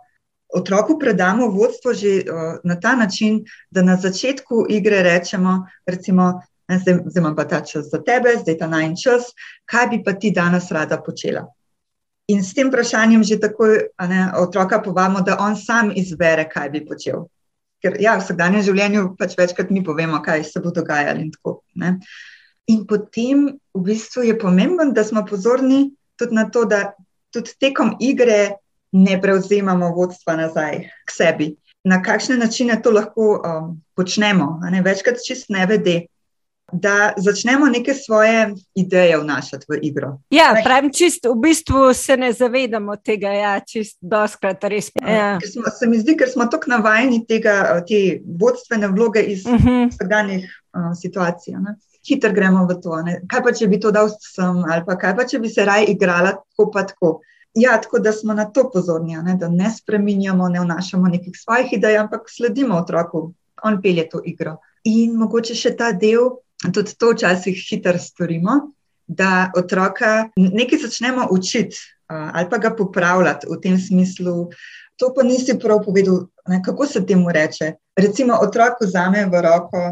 Otroku 0.53 0.99
predamo 0.99 1.47
vodstvo 1.47 1.93
že 1.93 2.21
uh, 2.21 2.59
na 2.63 2.75
ta 2.79 2.95
način, 2.95 3.43
da 3.71 3.81
na 3.81 3.95
začetku 3.95 4.65
igre 4.69 5.03
rečemo, 5.03 5.65
recimo, 5.87 6.41
zdaj, 6.67 6.99
zdaj 7.05 7.21
imam 7.21 7.35
pa 7.35 7.47
ta 7.47 7.61
čas 7.61 7.87
za 7.91 8.01
tebe, 8.03 8.35
zdaj 8.41 8.57
ta 8.57 8.67
najn 8.67 8.95
čas, 8.95 9.31
kaj 9.65 9.87
bi 9.87 10.03
pa 10.03 10.13
ti 10.13 10.31
danes 10.31 10.71
rada 10.71 10.97
počela. 10.97 11.47
In 12.27 12.43
s 12.43 12.53
tem 12.53 12.67
vprašanjem 12.67 13.23
že 13.23 13.39
takoj 13.39 13.79
ne, 14.07 14.31
otroka 14.37 14.79
povamo, 14.79 15.21
da 15.21 15.39
on 15.39 15.55
sam 15.55 15.91
izbere, 15.95 16.49
kaj 16.49 16.69
bi 16.69 16.85
počel 16.85 17.27
ker 17.81 17.97
ja, 18.01 18.15
v 18.17 18.23
vsakdanjem 18.23 18.65
življenju 18.69 19.03
pač 19.19 19.35
večkrat 19.39 19.73
mi 19.73 19.83
povemo, 19.85 20.21
kaj 20.23 20.45
se 20.47 20.61
bo 20.63 20.73
dogajalo. 20.73 21.25
In, 21.25 21.31
tako, 21.33 21.61
in 22.69 22.83
potem 22.89 23.47
v 23.73 23.83
bistvu 23.89 24.27
je 24.29 24.37
pomembno, 24.39 24.91
da 24.93 25.03
smo 25.07 25.25
pozorni 25.27 25.89
tudi 26.19 26.37
na 26.37 26.47
to, 26.53 26.67
da 26.69 26.91
tudi 27.33 27.57
tekom 27.59 27.95
igre 27.99 28.61
ne 28.91 29.21
prevzemamo 29.21 29.91
vodstva 29.95 30.35
nazaj 30.35 30.79
k 31.05 31.11
sebi. 31.11 31.55
Na 31.83 32.01
kakšne 32.03 32.37
načine 32.37 32.77
to 32.81 32.91
lahko 32.91 33.41
um, 33.41 33.81
počnemo, 33.95 34.59
večkrat 34.83 35.23
čist 35.25 35.49
ne 35.49 35.65
vede 35.65 36.01
da 36.71 37.13
začnemo 37.17 37.65
neke 37.65 37.93
svoje 37.93 38.53
ideje 38.75 39.17
vnašati 39.17 39.65
v 39.69 39.79
igro. 39.81 40.17
Ja, 40.29 40.55
pravim, 40.63 40.91
čist 40.93 41.25
v 41.25 41.35
bistvu 41.41 41.93
se 41.93 42.17
ne 42.17 42.33
zavedamo 42.33 42.95
tega, 42.95 43.27
ja, 43.27 43.59
čist 43.59 43.97
doskrat 44.01 44.63
res. 44.63 44.91
Ja. 45.01 45.09
ja. 45.09 45.39
Smo, 45.53 45.63
se 45.79 45.87
mi 45.87 45.99
zdi, 45.99 46.15
ker 46.17 46.29
smo 46.29 46.45
tako 46.45 46.71
navajeni 46.71 47.25
tega, 47.27 47.83
te 47.87 48.21
vodstvene 48.39 48.87
vloge 48.87 49.21
iz 49.21 49.45
uh 49.45 49.53
mhm. 49.53 49.67
-huh. 49.67 49.89
vsakdanjih 49.89 50.45
uh, 50.73 50.93
situacij. 51.01 51.53
Ne? 51.53 51.75
Hitro 52.07 52.31
gremo 52.33 52.65
v 52.65 52.81
to. 52.81 53.01
Ne? 53.01 53.21
Kaj 53.27 53.43
pa, 53.43 53.51
če 53.51 53.67
bi 53.67 53.79
to 53.79 53.91
dal 53.91 54.09
sem, 54.19 54.63
ali 54.71 54.83
pa 54.85 54.97
kaj 54.97 55.15
pa, 55.15 55.25
če 55.25 55.39
bi 55.39 55.49
se 55.49 55.65
raj 55.65 55.85
igrala 55.87 56.31
tako 56.31 56.71
pa 56.71 56.83
tako. 56.83 57.19
Ja, 57.53 57.75
tako 57.81 57.99
da 57.99 58.11
smo 58.11 58.33
na 58.33 58.45
to 58.45 58.69
pozorni, 58.73 59.17
ne? 59.23 59.35
da 59.35 59.49
ne 59.49 59.71
spreminjamo, 59.71 60.49
ne 60.49 60.59
vnašamo 60.59 61.07
nekih 61.07 61.33
svojih 61.35 61.73
idej, 61.73 61.97
ampak 61.97 62.29
sledimo 62.29 62.77
otroku, 62.77 63.33
on 63.63 63.81
pelje 63.81 64.09
to 64.09 64.21
igro. 64.25 64.55
In 64.83 65.17
mogoče 65.19 65.55
še 65.55 65.75
ta 65.77 65.91
del, 65.91 66.29
tudi 66.73 66.95
to 66.97 67.11
včasih 67.11 67.57
hitro 67.69 67.99
storimo, 67.99 68.71
da 69.07 69.51
otroka 69.57 70.29
nekaj 70.37 70.79
začnemo 70.87 71.27
učiti 71.31 71.77
ali 72.11 72.49
pa 72.49 72.57
ga 72.57 72.73
popravljati 72.75 73.47
v 73.49 73.59
tem 73.61 73.77
smislu. 73.79 74.49
To 74.99 75.13
pa 75.15 75.23
nisi 75.23 75.55
prav 75.59 75.79
povedal, 75.85 76.25
ne, 76.47 76.61
kako 76.63 76.85
se 76.85 77.05
temu 77.05 77.31
reče. 77.31 77.73
Recimo, 77.95 78.35
otrok 78.41 78.81
vzame 78.81 79.25
v 79.25 79.41
roko 79.41 79.83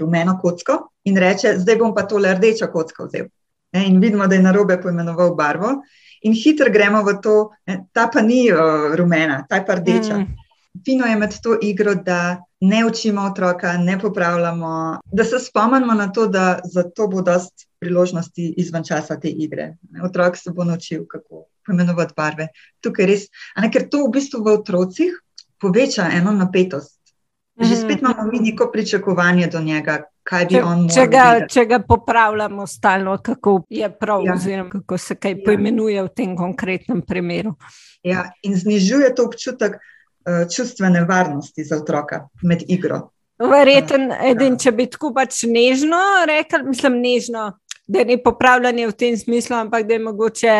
rumeno 0.00 0.38
kocko 0.42 0.78
in 1.04 1.16
reče: 1.16 1.58
Zdaj 1.58 1.76
bom 1.76 1.94
pa 1.94 2.06
tole 2.08 2.34
rdečo 2.34 2.70
kocko 2.72 3.06
vzel. 3.06 3.28
Ne, 3.72 3.84
in 3.86 4.00
vidimo, 4.00 4.26
da 4.26 4.34
je 4.34 4.42
na 4.42 4.52
robe 4.52 4.78
poimenoval 4.82 5.34
barvo, 5.36 5.74
in 6.22 6.34
hitro 6.34 6.72
gremo 6.72 7.02
v 7.02 7.18
to, 7.22 7.50
ne, 7.66 7.84
ta 7.92 8.08
pa 8.12 8.20
ni 8.20 8.48
uh, 8.52 8.94
rumena, 8.96 9.44
ta 9.48 9.60
je 9.60 9.66
pa 9.66 9.78
rdeča. 9.78 10.18
Mm. 10.18 10.36
Fino 10.84 11.06
je 11.06 11.16
med 11.16 11.34
to 11.42 11.56
igro, 11.62 11.94
da 11.94 12.42
ne 12.60 12.84
učimo 12.86 13.22
otroka, 13.22 13.72
ne 13.78 13.98
popravljamo, 13.98 15.00
da 15.12 15.24
se 15.24 15.38
spomnimo 15.38 15.94
na 15.94 16.12
to, 16.12 16.26
da 16.26 16.60
za 16.64 16.82
to 16.82 17.08
bo 17.08 17.22
dost 17.22 17.68
priložnosti 17.78 18.54
izven 18.56 18.84
časa 18.84 19.20
te 19.20 19.28
igre. 19.28 19.76
Otrok 20.04 20.36
se 20.36 20.50
bo 20.50 20.64
naučil, 20.64 21.06
kako 21.08 21.46
poimenovati 21.66 22.14
barve. 22.16 22.48
Tukaj 22.80 23.06
res, 23.06 23.26
ne, 23.60 23.70
ker 23.70 23.88
to 23.90 24.06
v 24.06 24.12
bistvu 24.18 24.42
v 24.44 24.54
otrocih 24.58 25.18
poveča 25.60 26.08
eno 26.14 26.32
napetost. 26.32 26.96
Že 27.58 27.74
mhm. 27.74 27.80
spet 27.82 28.00
imamo 28.00 28.30
mi 28.32 28.40
neko 28.40 28.70
pričakovanje 28.72 29.46
do 29.46 29.60
njega, 29.60 30.02
kaj 30.28 30.46
bi 30.48 30.58
če, 30.58 30.64
on 30.64 30.86
če 30.92 31.04
ga, 31.08 31.26
če 31.48 31.64
ga 31.70 31.78
popravljamo 31.88 32.66
stalno, 32.68 33.16
kako 33.24 33.62
je 33.72 33.88
prav, 33.90 34.26
ja. 34.26 34.34
oziroma 34.36 34.70
kako 34.70 34.98
se 34.98 35.16
kaj 35.16 35.38
ja. 35.38 35.44
poimenuje 35.44 36.02
v 36.02 36.10
tem 36.12 36.34
konkretnem 36.36 37.00
primeru. 37.02 37.54
Ja, 38.06 38.28
in 38.44 38.54
znižuje 38.56 39.14
to 39.16 39.24
občutek, 39.26 39.80
Eh, 40.28 40.46
čustvene 40.56 41.04
varnosti 41.04 41.64
za 41.64 41.76
otroka 41.76 42.28
med 42.42 42.62
igro. 42.68 43.00
Verjeten, 43.38 44.10
ja. 44.10 44.18
edin, 44.30 44.58
če 44.60 44.72
bi 44.76 44.84
tako 44.90 45.12
pač 45.14 45.44
nežno 45.48 46.00
rekel, 46.28 46.66
mislim, 46.66 46.98
nežno, 47.00 47.44
da 47.88 48.02
ni 48.04 48.18
popravljanje 48.22 48.88
v 48.90 48.96
tem 48.98 49.16
smislu, 49.16 49.56
ampak 49.56 49.86
da 49.88 49.94
je 49.94 50.02
mogoče 50.04 50.56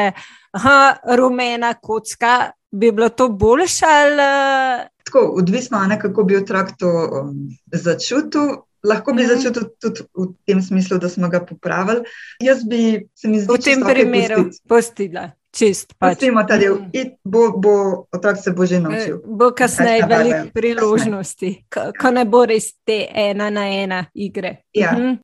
aha, 0.57 0.79
rumena 1.19 1.75
kocka, 1.75 2.53
bi 2.73 2.93
bilo 2.95 3.11
to 3.11 3.29
boljše. 3.29 3.91
Ali... 3.99 4.29
Tako, 5.05 5.27
odvisno 5.43 5.83
je, 5.85 5.99
kako 6.01 6.25
bi 6.25 6.39
otrok 6.39 6.73
to 6.79 6.89
um, 6.89 7.35
začutil. 7.73 8.55
Lahko 8.85 9.13
bi 9.13 9.25
mm. 9.25 9.29
začutil 9.35 9.69
tudi 9.83 10.05
v 10.15 10.29
tem 10.47 10.63
smislu, 10.63 10.99
da 10.99 11.09
smo 11.09 11.29
ga 11.29 11.41
popravili. 11.45 12.05
Jaz 12.41 12.65
bi 12.65 13.09
se 13.15 13.29
mi 13.29 13.41
zdelo, 13.41 13.57
da 13.57 13.71
je 13.71 13.77
to 13.77 13.81
v 13.81 13.85
tem 13.85 13.95
primeru 13.95 14.45
postila 14.69 15.31
čist. 15.51 15.95
Pač. 15.99 16.21
Ta 16.49 16.59
del, 16.59 16.79
mm. 16.79 17.15
bo, 17.25 17.53
bo, 17.59 17.75
otrok 18.13 18.39
se 18.43 18.53
bo 18.53 18.67
že 18.67 18.81
naučil. 18.81 19.21
Bo 19.25 19.51
kasneje 19.53 20.07
veliko 20.07 20.45
priložnosti, 20.55 21.51
ko, 21.73 21.91
ko 21.97 22.13
ne 22.15 22.25
bo 22.25 22.45
res 22.47 22.75
te 22.85 23.07
ena 23.09 23.51
na 23.51 23.67
ena 23.69 24.05
igre. 24.15 24.65
Ja. 24.73 24.93
Mhm. 24.93 25.19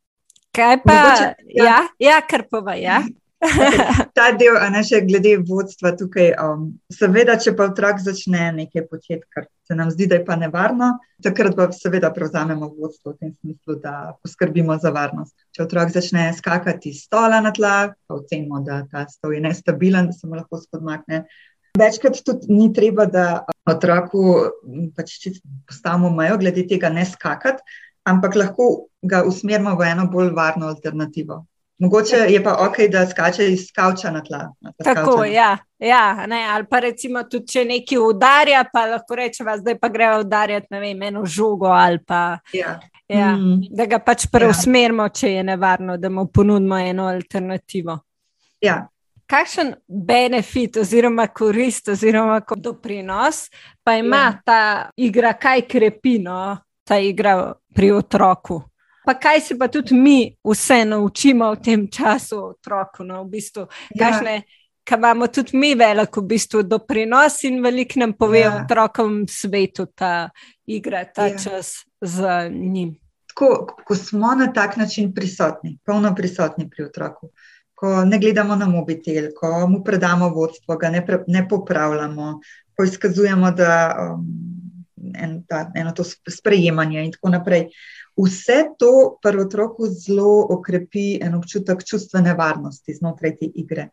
Kaj 0.54 0.76
pa, 0.84 0.94
Mogoče, 0.94 1.28
ja, 1.50 1.64
ja, 1.64 1.78
ja 1.98 2.16
kar 2.22 2.46
je. 2.46 2.82
Ja? 2.82 3.02
Ta 4.16 4.30
del, 4.38 4.56
a 4.56 4.68
ne 4.72 4.82
še 4.86 5.02
glede 5.04 5.34
vodstva 5.46 5.94
tukaj. 5.98 6.32
Um, 6.40 6.66
seveda, 6.92 7.36
če 7.40 7.54
pa 7.56 7.68
otrok 7.70 8.00
začne 8.02 8.50
nekaj 8.56 8.86
početi, 8.88 9.24
kar 9.32 9.46
se 9.66 9.76
nam 9.76 9.90
zdi, 9.92 10.08
da 10.10 10.18
je 10.18 10.24
pa 10.26 10.36
nevarno, 10.40 10.90
takrat 11.24 11.56
pa 11.56 11.68
seveda 11.72 12.10
prevzamemo 12.14 12.68
vodstvo 12.72 13.14
v 13.14 13.18
tem 13.20 13.32
smislu, 13.34 13.78
da 13.82 14.14
poskrbimo 14.22 14.76
za 14.80 14.92
varnost. 14.94 15.34
Če 15.56 15.64
otrok 15.66 15.94
začne 15.94 16.28
skakati 16.36 16.92
iz 16.92 17.04
stola 17.06 17.40
na 17.44 17.52
tla, 17.54 17.74
pa 18.08 18.18
ocenimo, 18.18 18.60
da 18.64 18.82
ta 18.90 19.06
stol 19.10 19.36
je 19.36 19.42
nestabilen, 19.44 20.10
da 20.12 20.16
se 20.16 20.28
mu 20.28 20.38
lahko 20.38 20.60
spodmakne. 20.62 21.24
Večkrat 21.78 22.20
tudi 22.22 22.52
ni 22.54 22.68
treba, 22.74 23.08
da 23.10 23.44
otroku 23.66 24.52
pač 24.94 25.16
postavimo 25.66 26.12
mejo 26.14 26.38
glede 26.38 26.68
tega 26.70 26.92
ne 26.92 27.02
skakati, 27.08 27.64
ampak 28.06 28.36
lahko 28.38 28.68
ga 29.02 29.24
usmerimo 29.26 29.74
v 29.80 29.88
eno 29.90 30.06
bolj 30.12 30.30
varno 30.36 30.68
alternativo. 30.70 31.42
Mogoče 31.78 32.16
je 32.16 32.42
pa 32.44 32.52
ok, 32.68 32.76
da 32.90 33.06
skače 33.06 33.48
iz 33.52 33.66
kavča 33.74 34.10
na 34.10 34.22
tla. 34.22 34.52
Tako, 34.84 35.24
ja. 35.24 35.56
ja 35.78 36.26
ne, 36.26 36.44
ali 36.50 36.66
pa 36.70 36.78
recimo 36.80 37.22
tudi, 37.22 37.46
če 37.50 37.64
nekaj 37.64 37.98
udarja, 37.98 38.64
pa 38.72 38.86
lahko 38.86 39.18
rečemo, 39.18 39.56
zdaj 39.58 39.78
pa 39.82 39.88
grejo 39.88 40.20
udarjati, 40.22 40.66
ne 40.70 40.80
vem, 40.80 41.02
eno 41.02 41.24
žogo 41.26 41.66
ali 41.66 41.98
pa. 42.06 42.38
Ja. 42.52 42.78
Ja, 43.08 43.34
mm. 43.36 43.68
Da 43.70 43.84
ga 43.86 43.98
pač 44.00 44.26
preusmerimo, 44.32 45.04
ja. 45.04 45.12
če 45.12 45.30
je 45.32 45.42
nevarno, 45.44 45.98
da 46.00 46.08
mu 46.08 46.26
ponudimo 46.32 46.78
eno 46.78 47.08
alternativo. 47.10 47.98
Ja. 48.64 48.86
Kakšen 49.28 49.74
benefit 49.88 50.76
oziroma 50.80 51.26
korist 51.32 51.88
oziroma 51.88 52.40
doprinos 52.56 53.48
pa 53.84 53.96
ima 53.96 54.22
ja. 54.22 54.32
ta 54.44 54.60
igra, 54.96 55.32
kaj 55.40 55.66
krepi 55.68 56.18
no, 56.22 56.56
ta 56.84 56.98
igra 57.00 57.52
pri 57.74 57.90
otroku? 57.92 58.62
Pa 59.04 59.14
kaj 59.14 59.40
se 59.40 59.58
pa 59.58 59.68
tudi 59.68 59.94
mi 59.94 60.36
vse 60.44 60.84
naučimo 60.84 61.50
v 61.52 61.62
tem 61.62 61.88
času 61.90 62.38
otroku? 62.54 63.04
No, 63.04 63.24
v 63.24 63.36
bistvu, 63.36 63.66
kakšne, 63.98 64.34
ja. 64.34 64.62
Kaj 64.84 64.98
imamo 64.98 65.26
tudi 65.32 65.56
mi 65.56 65.74
veliko 65.74 66.20
v 66.20 66.28
bistvu 66.28 66.62
doprinos 66.62 67.42
in 67.48 67.62
veliko 67.64 68.00
nam 68.00 68.12
pove 68.12 68.40
ja. 68.40 68.52
otrokom 68.62 69.24
svetu 69.28 69.86
ta 69.86 70.30
igra, 70.66 71.04
ta 71.04 71.26
ja. 71.26 71.38
čas 71.38 71.84
z 72.00 72.48
njim. 72.50 72.94
Tako, 73.32 73.66
ko 73.86 73.94
smo 73.94 74.34
na 74.34 74.52
tak 74.52 74.76
način 74.76 75.14
prisotni, 75.14 75.78
polno 75.84 76.14
prisotni 76.14 76.68
pri 76.70 76.84
otroku, 76.84 77.30
ko 77.74 78.04
ne 78.04 78.18
gledamo 78.18 78.56
na 78.56 78.66
mobitel, 78.66 79.32
ko 79.36 79.66
mu 79.68 79.82
predamo 79.84 80.28
vodstvo, 80.28 80.76
ga 80.76 80.90
ne, 80.90 81.00
pre, 81.06 81.24
ne 81.26 81.48
popravljamo, 81.48 82.40
ko 82.76 82.84
izkazujemo, 82.84 83.50
da 83.50 83.72
um, 84.04 84.28
en, 85.16 85.42
ta, 85.48 85.70
eno 85.74 85.92
to 85.92 86.04
sprejemanje 86.30 87.04
in 87.04 87.12
tako 87.12 87.32
naprej. 87.34 87.66
Vse 88.16 88.64
to 88.78 89.18
pri 89.22 89.40
otroku 89.42 89.88
zelo 89.90 90.46
okrepi 90.54 91.18
en 91.22 91.34
občutek 91.34 91.82
čustvene 91.84 92.34
varnosti 92.38 92.94
znotraj 92.94 93.36
te 93.40 93.48
igre. 93.54 93.88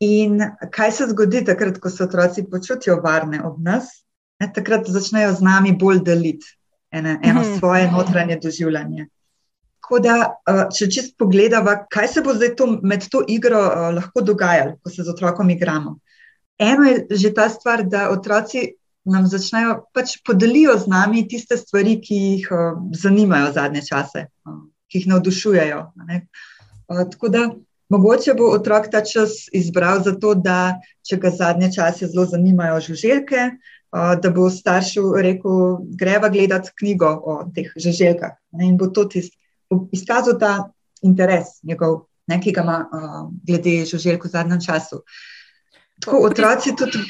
In 0.00 0.40
kaj 0.72 0.92
se 0.92 1.06
zgodi 1.10 1.44
takrat, 1.44 1.78
ko 1.78 1.90
se 1.90 2.04
otroci 2.04 2.46
počutijo 2.50 2.96
varne 3.04 3.42
ob 3.44 3.60
nas? 3.62 3.90
Ne, 4.40 4.48
takrat 4.52 4.88
začnejo 4.90 5.34
z 5.38 5.44
nami 5.44 5.74
bolj 5.76 6.00
deliti 6.04 6.56
ene, 6.90 7.18
eno 7.22 7.40
mhm. 7.40 7.58
svoje 7.58 7.90
notranje 7.90 8.38
doživljanje. 8.42 9.08
Tako 9.84 9.98
da, 10.00 10.14
če 10.72 10.88
čisto 10.90 11.18
pogledamo, 11.18 11.74
kaj 11.92 12.08
se 12.08 12.22
bo 12.24 12.32
zdaj 12.34 12.54
to, 12.56 12.66
med 12.82 13.04
to 13.12 13.20
igro 13.28 13.60
lahko 13.92 14.22
dogajalo, 14.24 14.78
ko 14.80 14.90
se 14.90 15.04
z 15.04 15.12
otrokom 15.12 15.50
igramo. 15.52 15.98
Eno 16.58 16.86
je 16.88 17.06
že 17.10 17.34
ta 17.34 17.48
stvar, 17.52 17.82
da 17.84 18.08
otroci 18.10 18.70
nam 19.04 19.26
začnejo 19.28 19.76
pač 19.94 20.16
podelijo 20.24 20.78
z 20.78 20.88
nami 20.88 21.26
tiste 21.28 21.56
stvari, 21.60 21.98
ki 22.00 22.16
jih 22.16 22.48
zanimajo 22.96 23.52
zadnje 23.52 23.84
čase, 23.88 24.26
ki 24.88 25.02
jih 25.02 25.06
navdušujejo. 25.12 25.80
Tako 26.88 27.28
da, 27.28 27.44
mogoče 27.92 28.34
bo 28.38 28.50
otrok 28.56 28.88
ta 28.92 29.04
čas 29.04 29.44
izbral 29.52 30.02
zato, 30.04 30.34
da 30.34 30.80
če 31.04 31.20
ga 31.20 31.30
zadnje 31.30 31.72
čase 31.76 32.08
zelo 32.08 32.26
zanimajo 32.28 32.80
žuželke, 32.88 33.50
da 33.92 34.30
bo 34.34 34.48
staršu 34.50 35.12
rekel, 35.22 35.78
greva 36.00 36.28
gledati 36.28 36.72
knjigo 36.80 37.08
o 37.08 37.38
teh 37.54 37.70
žuželkah. 37.76 38.34
In 38.60 38.78
bo 38.80 38.88
to 38.90 39.04
tisti 39.04 39.38
izkazal 39.92 40.38
ta 40.38 40.70
interes 41.02 41.60
njegov, 41.62 42.06
ne, 42.26 42.40
ki 42.40 42.52
ga 42.52 42.62
ima 42.62 42.78
uh, 42.84 43.20
glede 43.46 43.84
žuželk 43.88 44.24
v 44.24 44.32
zadnjem 44.32 44.60
času. 44.64 45.02
Tako 46.00 46.24
otroci 46.26 46.74
tudi. 46.76 47.04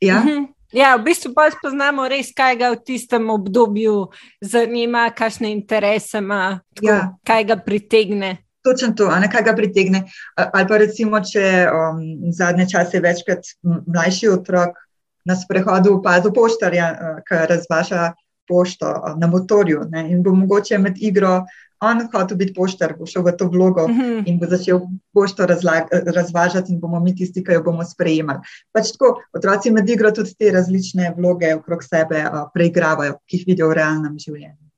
Ja? 0.00 0.22
Mhm. 0.24 0.49
Ja, 0.72 0.94
v 0.96 1.10
bistvu 1.10 1.32
pa 1.34 1.48
spoznamo 1.50 2.06
res, 2.06 2.30
kaj 2.36 2.54
ga 2.60 2.70
v 2.70 2.78
tistem 2.86 3.26
obdobju 3.30 4.10
zanima, 4.38 5.08
kakšne 5.10 5.50
interese 5.50 6.22
ima, 6.22 6.60
tako, 6.78 6.86
ja. 6.86 7.00
kaj 7.26 7.44
ga 7.44 7.56
pritegne. 7.58 8.30
Točno 8.62 8.92
to, 8.94 9.08
ne, 9.18 9.26
kaj 9.32 9.42
ga 9.48 9.54
pritegne. 9.56 10.04
Ali 10.36 10.68
pa 10.68 10.78
recimo, 10.78 11.18
če 11.24 11.66
um, 11.72 12.04
zadnje 12.30 12.68
čase 12.70 13.00
večkrat 13.02 13.54
mlajši 13.64 14.30
otrok 14.30 14.78
na 15.26 15.34
sprehodu 15.36 15.96
opazil 15.98 16.34
poštarja, 16.36 16.90
uh, 16.92 17.22
ki 17.26 17.40
razvaža 17.50 18.12
pošto 18.46 18.92
uh, 18.92 19.16
na 19.18 19.26
motorju 19.26 19.88
ne, 19.90 20.06
in 20.12 20.22
bo 20.22 20.36
mogoče 20.36 20.78
med 20.78 21.02
igro 21.02 21.40
on 21.80 22.02
hotel 22.12 22.36
biti 22.36 22.54
poštar, 22.54 22.94
bo 22.98 23.06
šel 23.08 23.24
v 23.24 23.32
to 23.36 23.48
vlogo 23.48 23.88
mhm. 23.88 24.00
-huh. 24.00 24.22
in 24.26 24.38
bo 24.38 24.46
začel 24.46 24.80
pošto 25.12 25.46
razvažati, 25.46 26.72
in 26.72 26.80
bomo 26.80 27.00
mi 27.00 27.14
tisti, 27.16 27.44
ki 27.44 27.52
jo 27.52 27.62
bomo 27.62 27.84
sprejemali. 27.84 28.40
Pač 28.72 28.92
tako, 28.92 29.22
otroci 29.32 29.70
med 29.70 29.88
igro 29.88 30.10
tudi 30.10 30.34
te 30.38 30.50
različne 30.50 31.14
vloge 31.16 31.54
okrog 31.54 31.84
sebe 31.84 32.24
uh, 32.24 32.48
preigravajo, 32.54 33.18
ki 33.26 33.36
jih 33.36 33.44
vidijo 33.46 33.68
v 33.68 33.74
realnem 33.74 34.18
življenju. 34.18 34.70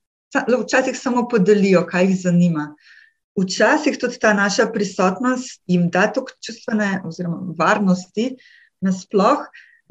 Včasih 0.65 0.99
samo 0.99 1.29
podelijo, 1.29 1.87
kaj 1.87 2.07
jih 2.07 2.21
zanima. 2.23 2.75
Včasih 3.37 3.99
tudi 3.99 4.19
ta 4.19 4.33
naša 4.33 4.67
prisotnost 4.73 5.63
jim 5.67 5.91
da 5.91 6.07
toliko 6.13 6.33
čustvene 6.41 7.03
oziroma 7.05 7.55
varnosti, 7.59 8.37
nasploh, 8.81 9.47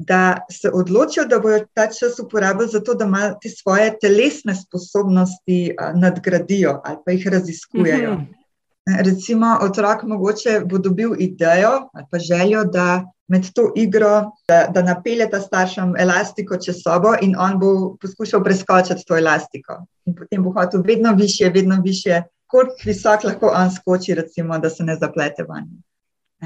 da 0.06 0.38
se 0.50 0.70
odločijo, 0.74 1.24
da 1.26 1.38
bodo 1.38 1.64
ta 1.74 1.86
čas 1.86 2.18
uporabili 2.18 2.68
za 2.68 2.80
to, 2.80 2.94
da 2.94 3.04
imajo 3.04 3.34
te 3.42 3.48
svoje 3.48 3.98
telesne 4.00 4.54
sposobnosti 4.54 5.76
nadgradijo 5.94 6.80
ali 6.84 6.96
pa 7.04 7.12
jih 7.12 7.26
raziskujejo. 7.26 8.14
Mm 8.14 8.18
-hmm. 8.18 8.42
Recimo, 9.04 9.58
otrok 9.60 10.02
mogoče 10.02 10.60
bo 10.66 10.78
dobil 10.78 11.14
idejo 11.18 11.88
ali 11.92 12.06
pa 12.10 12.18
željo, 12.18 12.64
da 12.64 13.12
med 13.28 13.52
to 13.54 13.72
igro, 13.76 14.30
da, 14.48 14.66
da 14.74 14.82
napelje 14.82 15.30
ta 15.30 15.40
staršem 15.40 15.94
elastiko 15.98 16.56
čez 16.56 16.82
sobo 16.82 17.14
in 17.22 17.36
on 17.38 17.58
bo 17.58 17.96
poskušal 18.00 18.42
preskočiti 18.44 19.04
to 19.06 19.16
elastiko. 19.16 19.78
In 20.04 20.14
potem 20.14 20.42
bo 20.42 20.52
hotel 20.52 20.82
vedno 20.86 21.14
više, 21.14 21.50
vedno 21.54 21.80
više, 21.84 22.22
koliko 22.46 22.76
visok 22.84 23.24
lahko 23.24 23.52
on 23.54 23.70
skoči, 23.70 24.14
recimo, 24.14 24.58
da 24.58 24.70
se 24.70 24.84
ne 24.84 24.96
zaplete 25.00 25.46
vanj. 25.48 25.70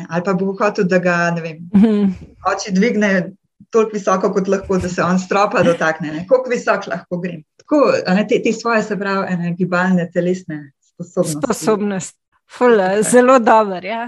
Ali 0.09 0.25
pa 0.25 0.35
bo 0.35 0.55
hotel, 0.59 0.85
da 0.85 0.99
ga 0.99 1.35
vem, 1.43 1.59
-hmm. 1.73 2.13
oči 2.53 2.73
dvigne 2.73 3.33
toliko 3.71 3.97
visoko, 3.97 4.33
kot 4.33 4.49
lahko, 4.49 4.79
da 4.79 4.89
se 4.89 5.03
on 5.03 5.19
stropa 5.19 5.63
dotakne. 5.67 6.25
Kako 6.29 6.51
visok 6.51 6.87
lahko 6.91 7.19
grem. 7.23 7.43
Tako, 7.63 7.81
ne, 8.15 8.27
te, 8.29 8.41
te 8.43 8.53
svoje, 8.53 8.83
se 8.83 8.99
pravi, 8.99 9.27
ene 9.33 9.55
gibalne 9.59 10.11
telesne 10.13 10.73
sposobnosti. 10.81 11.43
Sposobnost. 11.47 12.17
Ful, 12.47 12.79
zelo 13.03 13.39
dober. 13.39 13.85
Ja. 13.85 14.05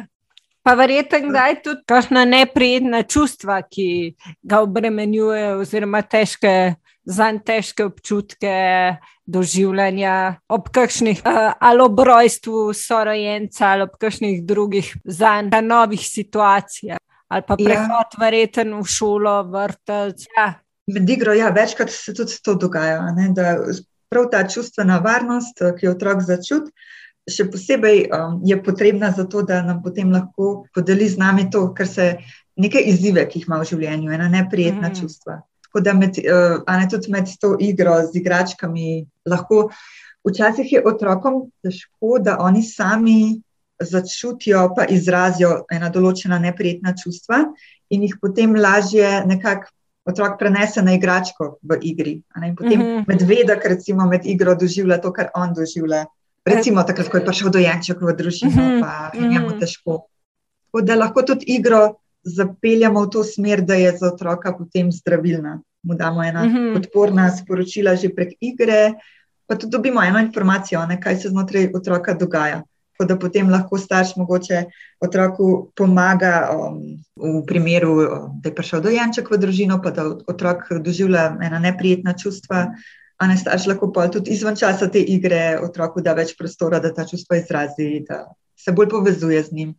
Pa 0.63 0.75
verjetno, 0.75 1.33
da 1.33 1.47
je 1.49 1.63
tudi 1.63 1.83
kakšna 1.87 2.25
neprijetna 2.25 3.03
čustva, 3.03 3.63
ki 3.63 4.15
ga 4.43 4.61
obremenjujejo, 4.63 5.59
oziroma 5.63 6.03
težke, 6.03 6.53
zanj 7.09 7.39
težke 7.47 7.87
občutke 7.89 8.53
doživljanja 9.27 10.15
ob 10.49 10.69
kakšnih, 10.73 11.23
uh, 11.25 11.53
ali 11.61 11.83
ob 11.83 12.01
rojstvu 12.05 12.73
sorojenca, 12.77 13.73
ali 13.73 13.89
ob 13.89 13.97
kakšnih 14.01 14.45
drugih 14.45 14.93
zanj 15.05 15.51
novih 15.65 16.05
situacijah 16.05 17.01
ali 17.29 17.45
pa 17.47 17.57
ja. 17.59 17.65
prehod, 17.65 18.17
ja. 18.17 18.21
verjeten 18.21 18.75
v 18.79 18.85
šolo, 18.89 19.37
vrtec. 19.53 20.27
Ja. 20.37 20.49
Med 20.89 21.11
igro, 21.11 21.35
ja, 21.37 21.51
večkrat 21.53 21.93
se 21.93 22.15
tudi 22.17 22.39
to 22.45 22.55
dogaja. 22.57 23.03
Ne, 23.17 23.29
prav 24.09 24.31
ta 24.33 24.47
čustvena 24.49 24.99
varnost, 25.05 25.61
ki 25.77 25.87
jo 25.87 25.93
otrok 25.93 26.23
začuti, 26.25 26.73
še 27.29 27.45
posebej 27.53 28.07
um, 28.09 28.39
je 28.47 28.57
potrebna 28.65 29.11
za 29.13 29.27
to, 29.29 29.43
da 29.45 29.61
nam 29.63 29.83
potem 29.85 30.13
lahko 30.13 30.65
podeli 30.75 31.09
z 31.09 31.21
nami 31.21 31.49
to, 31.53 31.69
kar 31.77 31.89
se 31.89 32.09
nekaj 32.57 32.89
izzive, 32.89 33.27
ki 33.29 33.43
jih 33.43 33.49
ima 33.51 33.61
v 33.61 33.69
življenju, 33.69 34.13
ena 34.17 34.31
neprijetna 34.33 34.89
mm. 34.89 34.97
čustva. 34.97 35.43
Tako 35.69 35.83
da 35.85 35.95
med, 35.95 36.17
uh, 36.25 36.63
ne, 36.65 36.89
tudi 36.89 37.13
med 37.13 37.29
to 37.41 37.53
igro 37.61 37.99
z 38.07 38.17
igračkami 38.23 39.05
lahko. 39.29 39.69
Včasih 40.27 40.73
je 40.73 40.81
otrokom 40.89 41.45
težko, 41.65 42.19
da 42.25 42.39
oni 42.43 42.65
sami 42.65 43.19
začutijo, 43.81 44.73
pa 44.77 44.87
izrazijo 44.91 45.65
ena 45.71 45.89
določena 45.95 46.39
neprijetna 46.43 46.95
čustva 46.99 47.45
in 47.95 48.03
jih 48.03 48.17
potem 48.21 48.57
lažje 48.59 49.23
nekako 49.27 49.71
otrok 50.09 50.39
prenese 50.41 50.83
na 50.83 50.95
igračko 50.97 51.59
v 51.63 51.79
igri. 51.83 52.15
In 52.45 52.57
potem 52.57 52.79
mm 52.81 52.87
-hmm. 52.87 53.05
medveda, 53.09 53.59
ki 53.61 53.69
recimo 53.69 54.07
med 54.07 54.27
igro 54.27 54.55
doživlja 54.55 55.01
to, 55.01 55.13
kar 55.13 55.29
on 55.35 55.55
doživlja. 55.55 56.07
Recimo 56.45 56.83
takrat, 56.83 57.09
ko 57.09 57.17
je 57.17 57.25
prišel 57.25 57.51
dojenček 57.51 58.01
v 58.01 58.17
družino, 58.17 58.51
mm 58.51 58.59
-hmm. 58.59 58.81
pa 58.81 59.11
je 59.15 59.29
njemu 59.29 59.49
mhm. 59.49 59.59
težko. 59.61 60.07
Tako 60.67 60.81
da 60.81 60.95
lahko 60.95 61.23
tudi 61.23 61.45
igro 61.47 61.95
zapeljamo 62.25 63.03
v 63.03 63.11
to 63.11 63.25
smer, 63.25 63.61
da 63.61 63.75
je 63.75 63.97
za 63.97 64.07
otroka 64.07 64.53
potem 64.53 64.93
zdravilna. 64.93 65.61
Mu 65.83 65.95
damo 65.95 66.25
ena 66.25 66.45
mm 66.45 66.49
-hmm. 66.49 66.75
podporna 66.75 67.31
sporočila 67.37 67.97
že 67.97 68.09
prek 68.09 68.33
igre, 68.41 68.95
pa 69.47 69.55
tudi 69.55 69.71
dobimo 69.71 70.03
eno 70.03 70.19
informacijo, 70.19 70.87
ne, 70.87 71.01
kaj 71.01 71.17
se 71.17 71.29
znotraj 71.29 71.71
otroka 71.75 72.15
dogaja 72.15 72.63
da 73.05 73.19
potem 73.19 73.51
lahko 73.51 73.79
starš 73.79 74.17
mogoče 74.17 74.65
otroku 75.01 75.71
pomaga 75.77 76.49
um, 76.53 76.79
v 77.17 77.43
primeru, 77.47 77.93
um, 77.93 78.39
da 78.43 78.49
je 78.49 78.55
prišel 78.55 78.83
dojenček 78.83 79.31
v 79.31 79.39
družino, 79.39 79.81
pa 79.83 79.91
da 79.91 80.07
otrok 80.27 80.71
doživlja 80.85 81.39
ena 81.43 81.59
neprijetna 81.59 82.15
čustva. 82.19 82.69
A 83.19 83.27
ne 83.27 83.37
starš 83.37 83.67
lahko 83.67 83.91
pa 83.93 84.07
tudi 84.11 84.31
izven 84.31 84.57
časa 84.57 84.87
te 84.91 85.01
igre 85.03 85.59
otroku 85.63 86.01
da 86.01 86.15
več 86.15 86.37
prostora, 86.39 86.79
da 86.79 86.95
ta 86.95 87.07
čustva 87.07 87.41
izrazi, 87.41 88.05
da 88.07 88.29
se 88.55 88.73
bolj 88.73 88.89
povezuje 88.89 89.43
z 89.43 89.53
njim. 89.53 89.75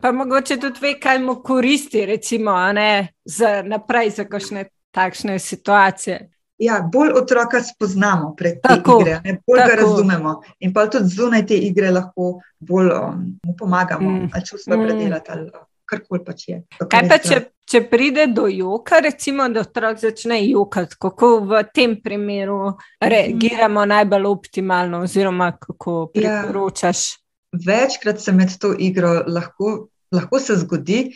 Pa 0.00 0.12
mogoče 0.12 0.56
tudi 0.60 0.82
ve, 0.82 0.92
kaj 1.00 1.18
mu 1.18 1.36
koristi, 1.42 2.04
recimo, 2.06 2.54
ne, 2.72 3.14
za 3.24 3.62
naprej 3.62 4.10
za 4.18 4.24
kakšne 4.24 4.68
takšne 4.90 5.38
situacije 5.38 6.30
ja, 6.60 6.80
bolj 6.92 7.12
otroka 7.16 7.62
spoznamo 7.64 8.34
prek 8.36 8.60
te 8.60 8.68
tako, 8.68 9.00
igre, 9.00 9.20
ne, 9.24 9.38
bolj 9.46 9.58
tako. 9.58 9.70
ga 9.70 9.80
razumemo. 9.82 10.34
In 10.60 10.74
pa 10.76 10.86
tudi 10.92 11.08
zunaj 11.08 11.46
te 11.46 11.56
igre 11.56 11.90
lahko 11.90 12.34
bolj 12.60 12.92
um, 12.92 13.24
mu 13.46 13.56
pomagamo, 13.58 14.10
mm. 14.10 14.28
ali 14.34 14.46
čustva 14.46 14.76
mm. 14.76 14.86
predelati, 14.86 15.32
ali 15.32 15.50
karkoli 15.90 16.24
pač 16.24 16.44
je. 16.48 16.60
Kaj 16.80 17.08
pa, 17.08 17.18
če, 17.22 17.40
če 17.70 17.82
pride 17.90 18.26
do 18.34 18.46
joka, 18.52 19.00
recimo, 19.02 19.48
da 19.48 19.64
otrok 19.64 19.98
začne 20.02 20.42
jokati, 20.44 20.98
kako 21.00 21.32
v 21.50 21.64
tem 21.74 21.96
primeru 22.02 22.76
reagiramo 23.00 23.84
mm. 23.84 23.94
najbolj 23.96 24.28
optimalno, 24.30 25.02
oziroma 25.08 25.52
kako 25.58 25.96
ja. 26.14 26.20
priporočaš? 26.20 27.06
Ja, 27.10 27.24
večkrat 27.66 28.20
se 28.20 28.32
med 28.36 28.52
to 28.60 28.74
igro 28.78 29.22
lahko, 29.26 29.88
lahko 30.14 30.38
se 30.38 30.60
zgodi, 30.60 31.08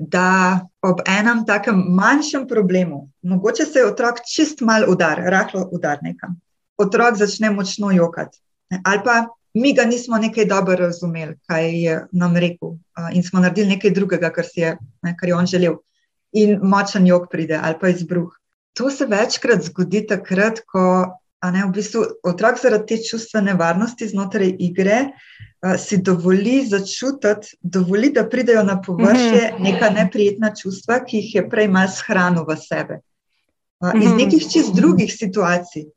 da 0.00 0.60
ob 0.82 1.02
enem 1.06 1.44
takem 1.46 1.76
manjšem 1.88 2.46
problemu, 2.48 3.10
mogoče 3.22 3.64
se 3.64 3.78
je 3.78 3.86
otrok 3.86 4.22
čist 4.24 4.60
mal 4.60 4.86
udar, 4.88 5.20
rahlo 5.26 5.66
udar 5.72 5.98
nekam, 6.02 6.38
otrok 6.78 7.18
začne 7.20 7.50
močno 7.50 7.90
jokati. 7.92 8.40
Ali 8.84 9.04
pa 9.04 9.26
mi 9.54 9.74
ga 9.74 9.84
nismo 9.84 10.18
nekaj 10.18 10.44
dobro 10.44 10.76
razumeli, 10.76 11.36
kaj 11.46 11.68
je 11.84 11.98
nam 12.12 12.36
rekel, 12.36 12.78
in 13.12 13.22
smo 13.22 13.40
naredili 13.40 13.74
nekaj 13.76 13.90
drugega, 13.90 14.30
kar, 14.32 14.48
je, 14.54 14.76
ne, 15.02 15.16
kar 15.16 15.28
je 15.28 15.36
on 15.36 15.46
želel. 15.46 15.76
In 16.32 16.60
močen 16.62 17.06
jok 17.06 17.28
pride, 17.30 17.58
ali 17.62 17.76
pa 17.80 17.88
izbruh. 17.88 18.30
To 18.78 18.90
se 18.90 19.06
večkrat 19.06 19.62
zgodi 19.66 20.06
takrat, 20.06 20.62
ko 20.66 21.19
ne, 21.48 21.64
v 21.64 21.72
bistvu 21.72 22.04
otrok 22.28 22.58
zaradi 22.60 22.86
te 22.86 23.02
čustvene 23.08 23.54
varnosti 23.56 24.08
znotraj 24.08 24.52
igre 24.60 24.98
si 25.78 25.98
dovoli 26.00 26.64
začutiti, 26.66 27.56
dovoli, 27.60 28.10
da 28.12 28.24
pridejo 28.28 28.62
na 28.64 28.80
površje 28.82 29.52
mhm. 29.54 29.62
neka 29.62 29.90
neprijetna 29.90 30.54
čustva, 30.56 31.02
ki 31.04 31.16
jih 31.16 31.34
je 31.34 31.46
prej 31.48 31.68
malo 31.68 31.92
shranil 31.92 32.46
v 32.48 32.56
sebe. 32.56 33.00
Iz 33.80 34.08
mhm. 34.08 34.16
nekih 34.16 34.48
čist 34.52 34.74
drugih 34.76 35.12
situacij. 35.12 35.88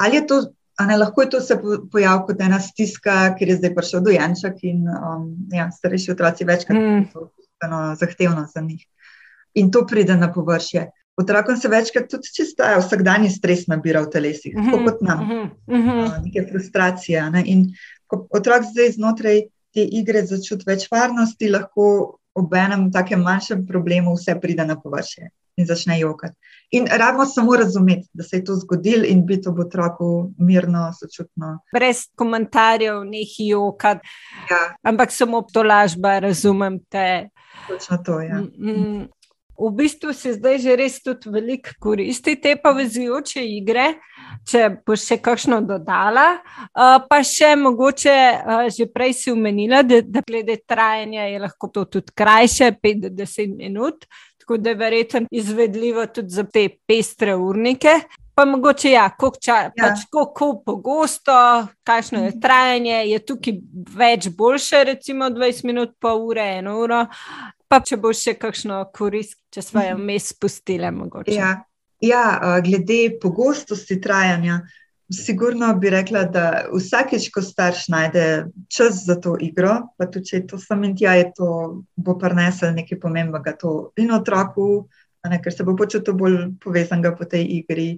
Ali 0.00 0.16
je 0.16 0.26
to, 0.26 0.40
ne, 0.86 0.96
lahko 0.96 1.22
je 1.22 1.30
to 1.30 1.40
se 1.40 1.58
pojavilo 1.92 2.26
kot 2.26 2.40
ena 2.40 2.60
stiska, 2.60 3.34
ker 3.38 3.48
je 3.48 3.58
zdaj 3.60 3.74
prišel 3.74 4.00
dojenček 4.06 4.62
in 4.64 4.86
um, 4.88 5.26
ja, 5.52 5.68
starejši 5.70 6.12
otroci 6.12 6.46
večkrat 6.48 6.78
mm. 6.78 7.04
to 7.12 7.30
zahtevno 8.00 8.46
za 8.54 8.60
njih. 8.60 8.86
In 9.54 9.70
to 9.70 9.84
pride 9.86 10.16
na 10.16 10.32
površje. 10.32 10.86
Otrokom 11.20 11.56
se 11.56 11.68
večkrat 11.68 12.08
tudi 12.10 12.32
čisto 12.34 12.66
vsakdanji 12.78 13.30
stres 13.30 13.66
nabira 13.68 14.00
v 14.02 14.10
telesih, 14.10 14.54
mm 14.56 14.66
-hmm. 14.66 14.84
kot 14.84 15.00
nam, 15.00 15.24
mm 15.26 15.76
-hmm. 15.76 16.24
neke 16.24 16.46
frustracije. 16.50 17.30
Ne? 17.30 17.42
In 17.46 17.66
ko 18.06 18.26
otrok 18.30 18.64
zdaj 18.72 18.90
znotraj 18.96 19.42
te 19.74 19.82
igre 19.82 20.22
začuti 20.26 20.64
več 20.66 20.88
varnosti, 20.90 21.48
lahko 21.48 22.16
ob 22.34 22.54
enem 22.54 22.90
takem 22.92 23.22
manjšem 23.22 23.66
problemu 23.66 24.14
vse 24.14 24.40
pride 24.40 24.64
na 24.66 24.80
površje 24.80 25.30
in 25.56 25.66
začne 25.66 25.98
jokati. 26.00 26.34
In 26.70 26.86
rabimo 26.86 27.26
samo 27.26 27.56
razumeti, 27.56 28.08
da 28.12 28.24
se 28.24 28.36
je 28.36 28.44
to 28.44 28.54
zgodilo 28.56 29.04
in 29.06 29.26
biti 29.26 29.48
ob 29.48 29.58
otroku 29.58 30.30
mirno, 30.38 30.92
sočutno. 30.98 31.58
Brez 31.74 32.06
komentarjev, 32.16 33.04
nehi 33.04 33.48
jokati. 33.48 34.08
Ja. 34.50 34.60
Ampak 34.82 35.12
samo 35.12 35.42
to 35.52 35.62
lažba, 35.62 36.18
razumem 36.18 36.78
te. 36.88 37.28
Točno 37.68 37.98
to 38.04 38.20
je. 38.20 38.28
Ja. 38.28 38.40
Mm, 38.40 38.70
mm. 38.70 39.08
V 39.60 39.70
bistvu 39.76 40.14
se 40.16 40.32
zdaj 40.32 40.58
že 40.58 40.76
res 40.76 41.02
tudi 41.04 41.28
veliko 41.30 41.74
koristi 41.80 42.36
te 42.40 42.54
povezujoče 42.56 43.44
igre. 43.44 43.90
Če 44.48 44.68
boš 44.86 45.04
še 45.10 45.18
kakšno 45.20 45.58
dodala, 45.66 46.40
pa 46.72 47.18
še 47.26 47.52
mogoče 47.60 48.16
že 48.72 48.86
prej 48.88 49.12
si 49.18 49.32
umenila, 49.34 49.82
da, 49.84 50.00
da 50.00 50.22
glede 50.24 50.56
trajanja 50.64 51.28
je 51.28 51.42
lahko 51.42 51.68
to 51.68 51.84
tudi 51.84 52.14
krajše, 52.16 52.72
5 52.80 53.04
do 53.04 53.10
10 53.20 53.56
minut 53.58 54.06
tako 54.50 54.62
da 54.62 54.70
je 54.70 54.76
verjetno 54.76 55.20
izvedljivo 55.30 56.06
tudi 56.06 56.28
za 56.28 56.44
te 56.44 56.68
pestre 56.86 57.36
urnike. 57.36 57.88
Pa 58.34 58.44
mogoče, 58.44 58.90
ja, 58.90 59.10
koliko 59.18 59.38
ja. 59.46 59.70
pač, 59.78 59.98
pogosto, 60.64 61.32
kakšno 61.84 62.24
je 62.24 62.40
trajanje, 62.40 62.96
je 63.06 63.18
tukaj 63.26 63.54
več 63.96 64.28
boljše, 64.28 64.84
recimo 64.84 65.28
20 65.30 65.64
minut, 65.64 65.94
pol 66.00 66.26
ure, 66.26 66.46
eno 66.58 66.78
uro. 66.80 67.04
Pa 67.70 67.78
če 67.86 68.00
boš 68.02 68.24
še 68.26 68.34
kakšno 68.34 68.82
korist, 68.96 69.38
če 69.54 69.62
smo 69.62 69.84
jo 69.86 69.96
vmes 69.96 70.24
mhm. 70.24 70.34
spustili. 70.34 70.90
Ja. 71.30 71.54
ja, 72.02 72.24
glede 72.66 73.02
pogostosti 73.22 74.00
trajanja, 74.02 74.64
Sigurno 75.10 75.74
bi 75.74 75.90
rekla, 75.90 76.22
da 76.30 76.42
vsakeč, 76.70 77.32
ko 77.34 77.42
starš 77.42 77.88
najde 77.90 78.24
čas 78.70 79.00
za 79.06 79.16
to 79.18 79.34
igro, 79.42 79.72
pa 79.98 80.06
tudi 80.06 80.28
če 80.28 80.36
je 80.36 80.42
to 80.52 80.58
samo 80.62 80.86
in 80.86 80.94
tja, 80.94 81.16
to 81.34 81.48
bo 81.98 82.14
prinesel 82.18 82.70
nekaj 82.76 83.00
pomembnega 83.02 83.56
in 83.98 84.12
otroku, 84.14 84.86
ne, 85.26 85.40
ker 85.42 85.52
se 85.52 85.66
bo 85.66 85.74
počutil 85.74 86.14
bolj 86.14 86.38
povezanega 86.62 87.16
po 87.18 87.26
tej 87.26 87.42
igri 87.58 87.88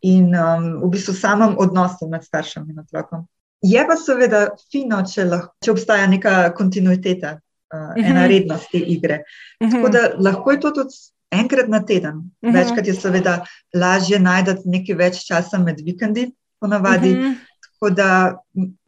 in 0.00 0.32
um, 0.32 0.80
v 0.80 0.90
bistvu 0.96 1.12
samem 1.14 1.58
odnosu 1.60 2.08
med 2.08 2.24
staršem 2.24 2.64
in 2.70 2.80
otrokom. 2.80 3.28
Je 3.60 3.84
pa 3.86 3.96
seveda 4.00 4.46
fino, 4.72 5.04
če, 5.04 5.28
lahko, 5.28 5.52
če 5.60 5.74
obstaja 5.76 6.08
neka 6.08 6.54
kontinuiteta, 6.56 7.36
uh, 7.72 7.78
uh 7.78 7.96
-huh. 7.96 8.10
ena 8.10 8.26
rednost 8.26 8.70
te 8.72 8.78
igre. 8.78 9.22
Uh 9.60 9.68
-huh. 9.68 9.72
Tako 9.72 9.88
da 9.88 10.10
lahko 10.18 10.50
je 10.50 10.60
to 10.60 10.70
tudi 10.70 10.94
enkrat 11.30 11.68
na 11.68 11.84
teden. 11.84 12.16
Uh 12.16 12.50
-huh. 12.50 12.54
Večkrat 12.54 12.86
je 12.86 12.94
seveda 12.94 13.44
lažje 13.74 14.18
najti 14.18 14.50
nekaj 14.64 14.94
več 14.94 15.24
časa 15.26 15.58
med 15.58 15.80
vikendi 15.84 16.30
ponavadi. 16.60 17.10
Uh 17.10 17.18
mhm. 17.18 17.26
-huh. 17.26 17.34
Tako 17.60 17.94
da 17.94 18.38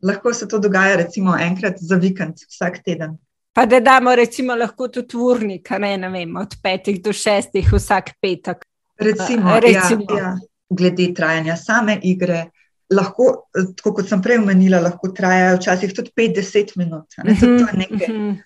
lahko 0.03 0.35
se 0.35 0.49
to 0.49 0.59
dogaja, 0.59 0.97
recimo, 0.97 1.37
enkrat 1.41 1.75
za 1.79 1.97
vikend, 1.97 2.35
vsak 2.49 2.79
teden. 2.85 3.19
Pa 3.53 3.67
da 3.67 3.81
damo, 3.81 4.15
recimo, 4.15 4.55
lahko 4.55 4.89
tudi 4.89 5.17
urnik, 5.17 5.71
ne, 5.71 5.97
ne 5.97 6.09
vem, 6.09 6.37
od 6.37 6.55
petih 6.63 7.03
do 7.03 7.13
šestih, 7.13 7.73
vsak 7.73 8.11
petek. 8.23 8.65
Recimo, 8.99 9.51
uh, 9.51 9.59
recimo. 9.59 10.05
Ja, 10.11 10.23
ja. 10.25 10.39
glede 10.71 11.15
trajanja 11.15 11.57
same 11.57 11.99
igre. 12.03 12.45
Lahko, 12.91 13.49
tako 13.77 13.95
kot 13.95 14.09
sem 14.09 14.23
prej 14.23 14.39
omenila, 14.39 14.81
lahko 14.81 15.09
trajajo 15.17 15.57
včasih 15.57 15.95
tudi 15.95 16.11
5-10 16.17 16.75
minut. 16.77 17.07
Ne, 17.25 17.33
uh 17.33 17.39
-huh, 17.39 17.63
uh 17.63 18.01
-huh. 18.01 18.37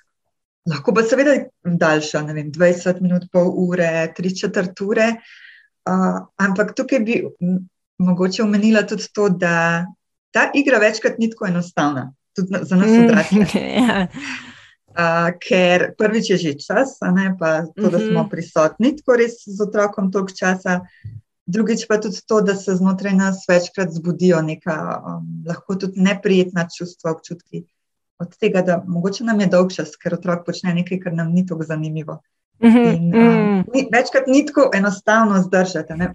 Lahko 0.68 0.92
pa 0.94 1.02
seveda 1.06 1.34
daljša, 1.64 2.22
ne 2.28 2.34
vem, 2.36 2.52
20 2.52 3.00
minut, 3.04 3.28
pol 3.32 3.52
ure, 3.68 4.12
3-4 4.16 4.84
ure. 4.84 5.12
Uh, 5.88 6.18
ampak 6.36 6.74
tukaj 6.76 7.00
bi 7.00 7.22
mogoče 7.98 8.42
omenila 8.42 8.82
tudi 8.86 9.08
to, 9.12 9.28
da 9.28 9.86
ta 10.30 10.50
igra 10.54 10.78
večkrat 10.78 11.18
ni 11.18 11.30
tako 11.30 11.46
enostavna, 11.46 12.12
tudi 12.36 12.60
za 12.62 12.76
nas 12.76 12.90
mhm. 12.90 13.04
odrasle. 13.04 13.46
ja. 13.80 14.06
uh, 14.98 15.30
ker 15.40 15.92
prvič 15.98 16.30
je 16.30 16.36
že 16.36 16.52
čas, 16.60 16.98
ne, 17.14 17.32
pa 17.38 17.62
to, 17.66 17.88
da 17.88 17.98
smo 17.98 18.22
mhm. 18.22 18.28
prisotni, 18.30 18.96
tako 18.96 19.16
res 19.22 19.40
z 19.46 19.62
otrokom 19.64 20.12
toliko 20.12 20.36
časa. 20.36 20.80
Drugič 21.48 21.86
pa 21.88 21.96
tudi 21.96 22.20
to, 22.28 22.42
da 22.44 22.52
se 22.54 22.74
znotraj 22.76 23.14
nas 23.16 23.46
večkrat 23.48 23.88
zbudijo 23.88 24.42
neka, 24.44 24.76
um, 25.00 25.28
lahko 25.48 25.78
tudi 25.80 26.00
neprijetna 26.04 26.66
čustva, 26.68 27.14
občutki. 27.16 27.64
Od 28.18 28.36
tega, 28.36 28.62
da 28.66 28.82
mogoče 28.86 29.24
nam 29.24 29.40
je 29.40 29.46
dolg 29.46 29.70
čas, 29.74 29.94
ker 29.96 30.14
otrok 30.14 30.46
počne 30.46 30.74
nekaj, 30.74 30.98
kar 31.00 31.14
nam 31.14 31.30
ni 31.32 31.46
tako 31.46 31.64
zanimivo. 31.68 32.18
Mhm, 32.64 32.78
In, 32.78 33.14
um, 33.14 33.64
ni, 33.74 33.86
večkrat 33.92 34.26
ni 34.26 34.46
tako 34.46 34.70
enostavno 34.74 35.42
zdržati. 35.42 35.94
Ne? 35.94 36.12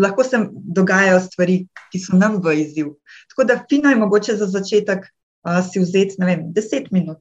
Lahko 0.00 0.24
se 0.24 0.38
dogajajo 0.52 1.20
stvari, 1.20 1.66
ki 1.92 1.98
so 1.98 2.16
nam 2.16 2.40
v 2.42 2.56
izziv. 2.60 2.86
Tako 3.30 3.44
da 3.44 3.60
fino 3.70 3.90
je 3.90 3.96
mogoče 3.96 4.36
za 4.36 4.46
začetek 4.46 4.98
uh, 4.98 5.62
si 5.72 5.80
vzeti 5.80 6.16
vem, 6.18 6.50
10 6.52 6.90
minut 6.90 7.18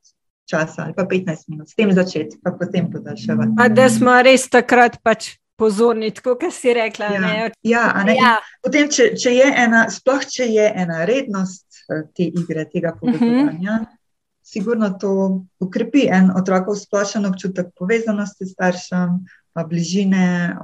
časa 0.50 0.84
ali 0.84 0.94
pa 0.94 1.04
15 1.04 1.46
minut, 1.48 1.70
s 1.70 1.76
tem 1.76 1.92
začeti, 1.94 2.38
pa 2.44 2.52
potem 2.52 2.92
podaljševati. 2.92 3.56
Pa 3.58 3.70
da 3.70 3.90
smo 3.90 4.18
res 4.22 4.50
takrat 4.50 5.00
pač. 5.04 5.36
Pozorni, 5.56 6.10
tako 6.12 6.34
kot 6.42 6.52
si 6.52 6.74
rekla. 6.74 7.12
Ja, 7.14 7.50
ja, 7.62 7.84
ja. 8.10 8.32
Potem, 8.66 8.88
če, 8.90 9.12
če 9.22 9.36
je 9.36 9.52
ena, 9.64 9.84
sploh 9.94 10.24
če 10.26 10.48
je 10.50 10.64
ena 10.82 11.06
rednost 11.06 11.86
te 12.18 12.26
igre, 12.26 12.66
tega 12.66 12.90
mhm. 12.90 13.00
povezovanja, 13.00 13.76
uh 13.78 13.84
-huh 13.86 14.00
sigurno 14.44 14.90
to 15.00 15.44
ukrepi 15.60 16.08
en 16.12 16.32
otrokov 16.36 16.76
splošen 16.76 17.26
občutek 17.26 17.72
povezanosti 17.80 18.46
s 18.46 18.54
staršem, 18.54 19.24
bližine, 19.70 20.56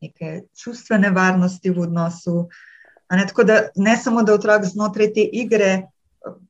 neke 0.00 0.42
čustvene 0.56 1.10
varnosti 1.10 1.70
v 1.70 1.86
odnosu. 1.86 2.48
Ne, 3.10 3.26
tako 3.26 3.44
da 3.44 3.60
ne 3.76 3.96
samo, 3.96 4.22
da 4.22 4.34
otrok 4.34 4.64
znotraj 4.64 5.12
te 5.14 5.24
igre 5.24 5.70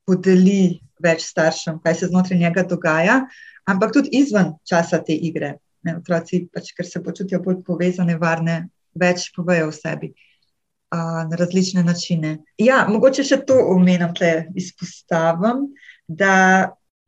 podeli 0.05 0.81
več 1.01 1.25
staršem, 1.25 1.79
kaj 1.83 1.95
se 1.95 2.11
znotraj 2.11 2.39
njega 2.39 2.63
dogaja, 2.69 3.21
ampak 3.65 3.93
tudi 3.93 4.13
izven 4.21 4.53
časa 4.67 5.01
te 5.03 5.13
igre. 5.13 5.55
Ne, 5.81 5.97
otroci, 5.97 6.45
pač, 6.53 6.69
ker 6.77 6.85
se 6.85 7.01
počutijo 7.03 7.41
bolj 7.41 7.63
povezane, 7.65 8.17
varne, 8.21 8.67
več 8.93 9.31
povejo 9.35 9.71
o 9.71 9.73
sebi. 9.73 10.13
Uh, 10.91 11.23
na 11.29 11.37
različne 11.39 11.85
načine. 11.87 12.41
Ja, 12.59 12.81
mogoče 12.89 13.23
še 13.23 13.37
to 13.47 13.55
omenim, 13.71 14.11
da 14.19 14.31
izpostavim, 14.59 15.69
da 16.17 16.33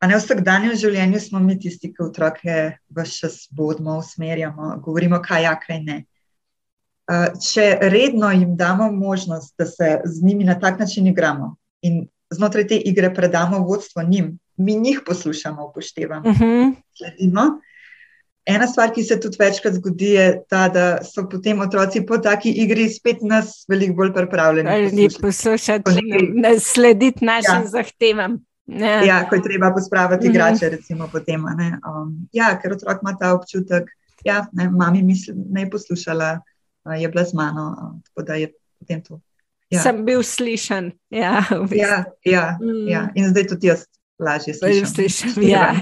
ne 0.06 0.16
v 0.16 0.20
vsakdanjem 0.20 0.76
življenju 0.78 1.20
smo 1.20 1.40
mi 1.40 1.56
tisti, 1.60 1.92
ki 1.94 2.02
otroke 2.04 2.56
vse 2.96 3.20
čas 3.20 3.36
vodimo, 3.56 3.98
usmerjamo, 4.02 4.74
govorimo, 4.84 5.20
kaj 5.24 5.42
je, 5.42 5.48
ja, 5.48 5.54
kaj 5.60 5.80
ne. 5.84 5.98
Če 7.44 7.66
redno 7.92 8.30
jim 8.32 8.54
damo 8.56 8.90
možnost, 8.92 9.54
da 9.60 9.66
se 9.68 9.98
z 10.04 10.24
njimi 10.24 10.44
na 10.48 10.58
tak 10.60 10.80
način 10.80 11.06
igramo 11.06 11.54
in 11.84 12.06
znotraj 12.32 12.66
te 12.70 12.80
igre 12.80 13.12
predamo 13.14 13.60
vodstvo 13.68 14.02
njim, 14.02 14.38
mi 14.56 14.76
njih 14.80 15.02
poslušamo, 15.06 15.68
upoštevamo, 15.68 16.28
uh 16.28 16.34
mhm. 16.34 16.44
-huh. 16.44 16.74
sledimo. 16.96 17.60
Ena 18.46 18.66
stvar, 18.68 18.90
ki 18.92 19.02
se 19.02 19.16
tudi 19.20 19.36
večkrat 19.40 19.74
zgodi, 19.74 20.10
je 20.18 20.42
ta, 20.48 20.68
da 20.68 20.98
so 21.04 21.24
potem 21.28 21.60
otroci 21.60 22.02
po 22.06 22.18
taki 22.18 22.50
igri 22.50 22.88
spet 22.92 23.22
nas 23.22 23.64
veliko 23.68 23.94
bolj 23.94 24.12
pripravljeni. 24.12 25.08
Poslušati, 25.20 25.82
poslušati 25.82 26.60
slediti 26.60 27.24
našim 27.24 27.62
ja. 27.62 27.66
zahtevam. 27.66 28.44
Ja. 28.66 29.02
ja, 29.04 29.18
ko 29.28 29.36
je 29.36 29.42
treba 29.42 29.72
pospraviti 29.72 30.28
mhm. 30.28 30.34
igrače, 30.34 30.68
recimo, 30.68 31.08
potem. 31.12 31.44
Um, 31.44 32.28
ja, 32.32 32.54
ker 32.62 32.72
otrok 32.72 33.02
ima 33.02 33.16
ta 33.20 33.34
občutek, 33.34 33.90
da 34.24 34.30
ja, 34.30 34.46
je 34.60 34.70
mami 34.70 35.02
misli, 35.02 35.34
ne 35.36 35.68
poslušala, 35.70 36.38
uh, 36.84 37.00
je 37.00 37.08
bila 37.08 37.24
z 37.24 37.34
mano. 37.34 37.68
Uh, 37.70 38.00
tako 38.08 38.26
da 38.26 38.34
je 38.34 38.52
potem 38.78 39.02
to. 39.02 39.20
Ja. 39.70 39.82
Sem 39.82 40.04
bil 40.04 40.22
slišen. 40.22 40.92
Ja, 41.10 41.44
ja, 41.70 42.04
ja, 42.24 42.58
mm. 42.60 42.88
ja. 42.88 43.08
in 43.14 43.28
zdaj 43.28 43.46
tudi 43.46 43.66
jaz 43.66 43.86
lažje 44.18 44.54
slišim. 44.54 44.86
slišim 44.86 45.42
ja. 45.42 45.74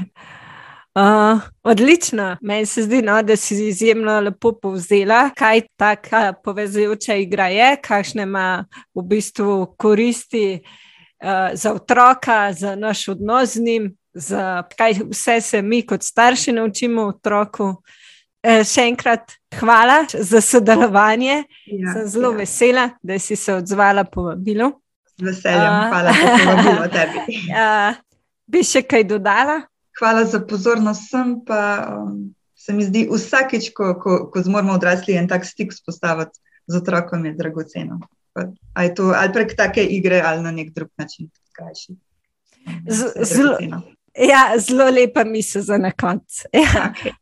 Uh, 0.94 1.40
odlično, 1.62 2.36
meni 2.42 2.66
se 2.66 2.82
zdi, 2.82 3.02
no, 3.02 3.22
da 3.22 3.36
si 3.36 3.56
izjemno 3.68 4.20
lepo 4.20 4.52
povzela, 4.52 5.30
kaj 5.36 5.62
ta 5.76 5.96
povezujoča 6.44 7.14
igra 7.14 7.48
je, 7.48 7.76
kakšne 7.82 8.22
ima 8.22 8.64
v 8.94 9.02
bistvu 9.02 9.74
koristi. 9.78 10.60
Eh, 11.22 11.50
za 11.56 11.72
otroka, 11.72 12.52
za 12.52 12.76
naš 12.76 13.08
odnos 13.08 13.54
z 13.54 13.60
njim, 13.60 13.96
za 14.14 14.62
kaj 14.76 14.92
vse 15.10 15.40
se 15.40 15.62
mi 15.62 15.86
kot 15.86 16.02
starši 16.02 16.52
naučimo 16.52 17.02
otroku. 17.02 17.76
Eh, 18.42 18.64
še 18.64 18.88
enkrat 18.90 19.32
hvala 19.60 20.00
za 20.18 20.40
sodelovanje. 20.40 21.44
Ja, 21.66 21.92
Sem 21.92 22.08
zelo 22.08 22.32
ja. 22.32 22.36
vesela, 22.38 22.88
da 23.02 23.18
si 23.18 23.36
se 23.36 23.54
odzvala 23.54 24.04
po 24.04 24.22
vabilu. 24.22 24.72
Z 25.18 25.22
veseljem, 25.22 25.74
uh, 25.76 25.92
hvala 25.92 26.12
za 26.12 26.32
povabilo 26.44 26.88
tebi. 26.90 27.22
Uh, 27.52 28.00
bi 28.52 28.64
še 28.66 28.82
kaj 28.82 29.04
dodala? 29.04 29.60
Hvala 30.00 30.24
za 30.24 30.40
pozornost. 30.42 31.06
Sem 31.10 31.36
pa 31.46 31.60
um, 32.00 32.32
se 32.58 32.74
mi 32.74 32.82
zdi, 32.88 33.04
vsakeč, 33.12 33.70
ko, 33.76 33.94
ko, 33.94 34.24
ko 34.26 34.42
zmoramo 34.42 34.74
odrasli 34.74 35.14
en 35.14 35.30
tak 35.30 35.46
stik 35.46 35.70
spostaviti 35.70 36.42
z 36.66 36.82
otrokom, 36.82 37.30
je 37.30 37.36
dragoceno 37.38 38.00
to, 38.96 39.12
ali 39.16 39.32
prek 39.32 39.56
take 39.56 39.84
igre, 39.84 40.22
ali 40.24 40.42
na 40.42 40.50
nek 40.50 40.70
drug 40.70 40.88
način. 40.96 41.28
Zelo, 43.22 43.56
ja, 44.18 44.58
zelo 44.58 44.90
lepa 44.90 45.24
misel 45.24 45.62
za 45.62 45.78
na 45.78 45.90
koncu. 45.90 46.48
Ja. 46.52 46.92
Okay. 46.92 47.12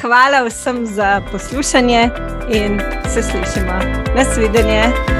Hvala 0.00 0.44
vsem 0.48 0.86
za 0.86 1.22
poslušanje 1.32 2.10
in 2.52 2.80
se 3.14 3.22
slišimo. 3.22 3.78
Nasvidenje. 4.16 5.17